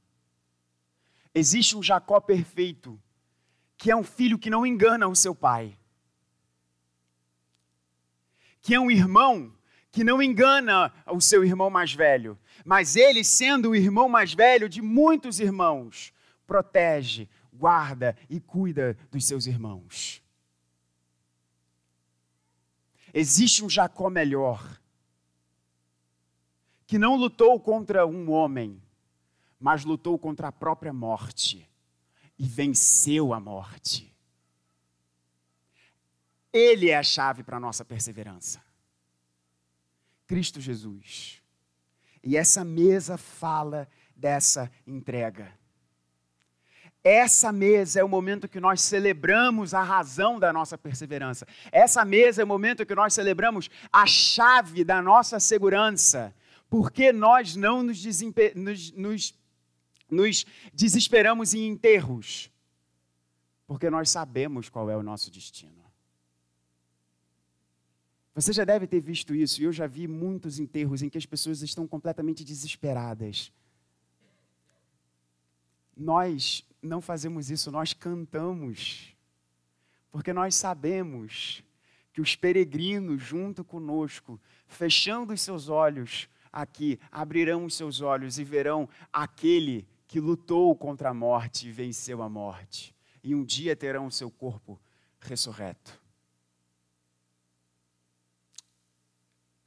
Existe 1.34 1.76
um 1.76 1.82
Jacó 1.82 2.20
perfeito, 2.20 3.00
que 3.76 3.90
é 3.90 3.96
um 3.96 4.04
filho 4.04 4.38
que 4.38 4.48
não 4.48 4.64
engana 4.64 5.08
o 5.08 5.16
seu 5.16 5.34
pai 5.34 5.76
que 8.64 8.74
é 8.74 8.80
um 8.80 8.90
irmão 8.90 9.52
que 9.92 10.02
não 10.02 10.22
engana 10.22 10.90
o 11.06 11.20
seu 11.20 11.44
irmão 11.44 11.68
mais 11.68 11.92
velho, 11.92 12.36
mas 12.64 12.96
ele, 12.96 13.22
sendo 13.22 13.70
o 13.70 13.76
irmão 13.76 14.08
mais 14.08 14.32
velho 14.32 14.70
de 14.70 14.80
muitos 14.80 15.38
irmãos, 15.38 16.14
protege, 16.46 17.28
guarda 17.52 18.16
e 18.28 18.40
cuida 18.40 18.96
dos 19.12 19.26
seus 19.26 19.46
irmãos. 19.46 20.22
Existe 23.12 23.62
um 23.62 23.68
Jacó 23.68 24.08
melhor, 24.08 24.80
que 26.86 26.98
não 26.98 27.16
lutou 27.16 27.60
contra 27.60 28.06
um 28.06 28.30
homem, 28.30 28.82
mas 29.60 29.84
lutou 29.84 30.18
contra 30.18 30.48
a 30.48 30.52
própria 30.52 30.92
morte 30.92 31.68
e 32.38 32.48
venceu 32.48 33.34
a 33.34 33.38
morte. 33.38 34.13
Ele 36.54 36.88
é 36.88 36.96
a 36.96 37.02
chave 37.02 37.42
para 37.42 37.56
a 37.56 37.60
nossa 37.60 37.84
perseverança. 37.84 38.62
Cristo 40.24 40.60
Jesus. 40.60 41.42
E 42.22 42.36
essa 42.36 42.64
mesa 42.64 43.18
fala 43.18 43.88
dessa 44.14 44.70
entrega. 44.86 45.52
Essa 47.02 47.52
mesa 47.52 48.00
é 48.00 48.04
o 48.04 48.08
momento 48.08 48.48
que 48.48 48.60
nós 48.60 48.80
celebramos 48.80 49.74
a 49.74 49.82
razão 49.82 50.38
da 50.38 50.52
nossa 50.52 50.78
perseverança. 50.78 51.44
Essa 51.72 52.04
mesa 52.04 52.40
é 52.40 52.44
o 52.44 52.48
momento 52.48 52.86
que 52.86 52.94
nós 52.94 53.12
celebramos 53.12 53.68
a 53.92 54.06
chave 54.06 54.84
da 54.84 55.02
nossa 55.02 55.40
segurança. 55.40 56.32
Porque 56.70 57.12
nós 57.12 57.56
não 57.56 57.82
nos, 57.82 58.02
nos, 58.54 58.92
nos, 58.92 59.34
nos 60.08 60.46
desesperamos 60.72 61.52
em 61.52 61.66
enterros. 61.66 62.48
Porque 63.66 63.90
nós 63.90 64.08
sabemos 64.08 64.68
qual 64.68 64.88
é 64.88 64.96
o 64.96 65.02
nosso 65.02 65.30
destino. 65.32 65.83
Você 68.34 68.52
já 68.52 68.64
deve 68.64 68.86
ter 68.86 69.00
visto 69.00 69.32
isso, 69.34 69.62
e 69.62 69.64
eu 69.64 69.72
já 69.72 69.86
vi 69.86 70.08
muitos 70.08 70.58
enterros 70.58 71.02
em 71.02 71.08
que 71.08 71.16
as 71.16 71.24
pessoas 71.24 71.62
estão 71.62 71.86
completamente 71.86 72.42
desesperadas. 72.42 73.52
Nós 75.96 76.66
não 76.82 77.00
fazemos 77.00 77.48
isso, 77.48 77.70
nós 77.70 77.92
cantamos, 77.92 79.14
porque 80.10 80.32
nós 80.32 80.56
sabemos 80.56 81.62
que 82.12 82.20
os 82.20 82.34
peregrinos 82.34 83.22
junto 83.22 83.62
conosco, 83.62 84.40
fechando 84.66 85.32
os 85.32 85.40
seus 85.40 85.68
olhos 85.68 86.28
aqui, 86.52 86.98
abrirão 87.12 87.64
os 87.64 87.74
seus 87.74 88.00
olhos 88.00 88.38
e 88.38 88.44
verão 88.44 88.88
aquele 89.12 89.86
que 90.08 90.18
lutou 90.18 90.74
contra 90.74 91.10
a 91.10 91.14
morte 91.14 91.68
e 91.68 91.72
venceu 91.72 92.20
a 92.20 92.28
morte, 92.28 92.92
e 93.22 93.32
um 93.32 93.44
dia 93.44 93.76
terão 93.76 94.06
o 94.06 94.12
seu 94.12 94.28
corpo 94.28 94.80
ressurreto. 95.20 96.03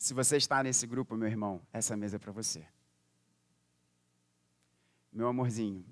Se 0.07 0.13
você 0.13 0.37
está 0.37 0.63
nesse 0.63 0.87
grupo, 0.87 1.17
meu 1.17 1.27
irmão, 1.27 1.61
essa 1.73 1.97
mesa 1.97 2.15
é 2.15 2.19
para 2.19 2.31
você. 2.31 2.65
Meu 5.11 5.27
amorzinho, 5.27 5.85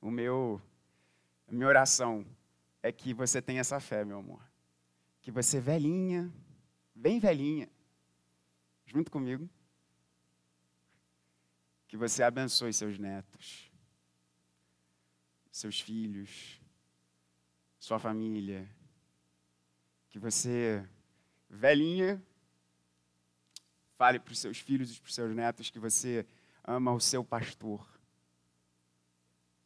o 0.00 0.08
meu, 0.08 0.62
a 1.48 1.52
minha 1.52 1.66
oração 1.66 2.24
é 2.80 2.92
que 2.92 3.12
você 3.12 3.42
tenha 3.42 3.60
essa 3.60 3.80
fé, 3.80 4.04
meu 4.04 4.20
amor. 4.20 4.40
Que 5.20 5.32
você 5.32 5.58
velhinha, 5.58 6.32
bem 6.94 7.18
velhinha, 7.18 7.68
junto 8.86 9.10
comigo, 9.10 9.50
que 11.88 11.96
você 11.96 12.22
abençoe 12.22 12.72
seus 12.72 13.00
netos, 13.00 13.68
seus 15.50 15.80
filhos, 15.80 16.62
sua 17.80 17.98
família, 17.98 18.70
que 20.08 20.20
você, 20.20 20.88
velhinha, 21.50 22.24
Fale 23.98 24.20
para 24.20 24.32
os 24.32 24.38
seus 24.38 24.60
filhos 24.60 24.96
e 24.96 25.00
para 25.00 25.08
os 25.08 25.14
seus 25.14 25.34
netos 25.34 25.70
que 25.70 25.78
você 25.80 26.24
ama 26.64 26.92
o 26.92 27.00
seu 27.00 27.24
pastor, 27.24 27.84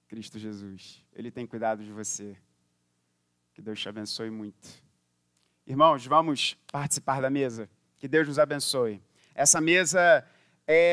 Cristo 0.08 0.38
Jesus. 0.38 1.04
Ele 1.12 1.30
tem 1.30 1.46
cuidado 1.46 1.84
de 1.84 1.92
você. 1.92 2.34
Que 3.52 3.60
Deus 3.60 3.78
te 3.78 3.90
abençoe 3.90 4.30
muito. 4.30 4.82
Irmãos, 5.66 6.06
vamos 6.06 6.56
participar 6.72 7.20
da 7.20 7.28
mesa. 7.28 7.68
Que 7.98 8.08
Deus 8.08 8.26
nos 8.26 8.38
abençoe. 8.38 9.02
Essa 9.34 9.60
mesa 9.60 10.26
é 10.66 10.90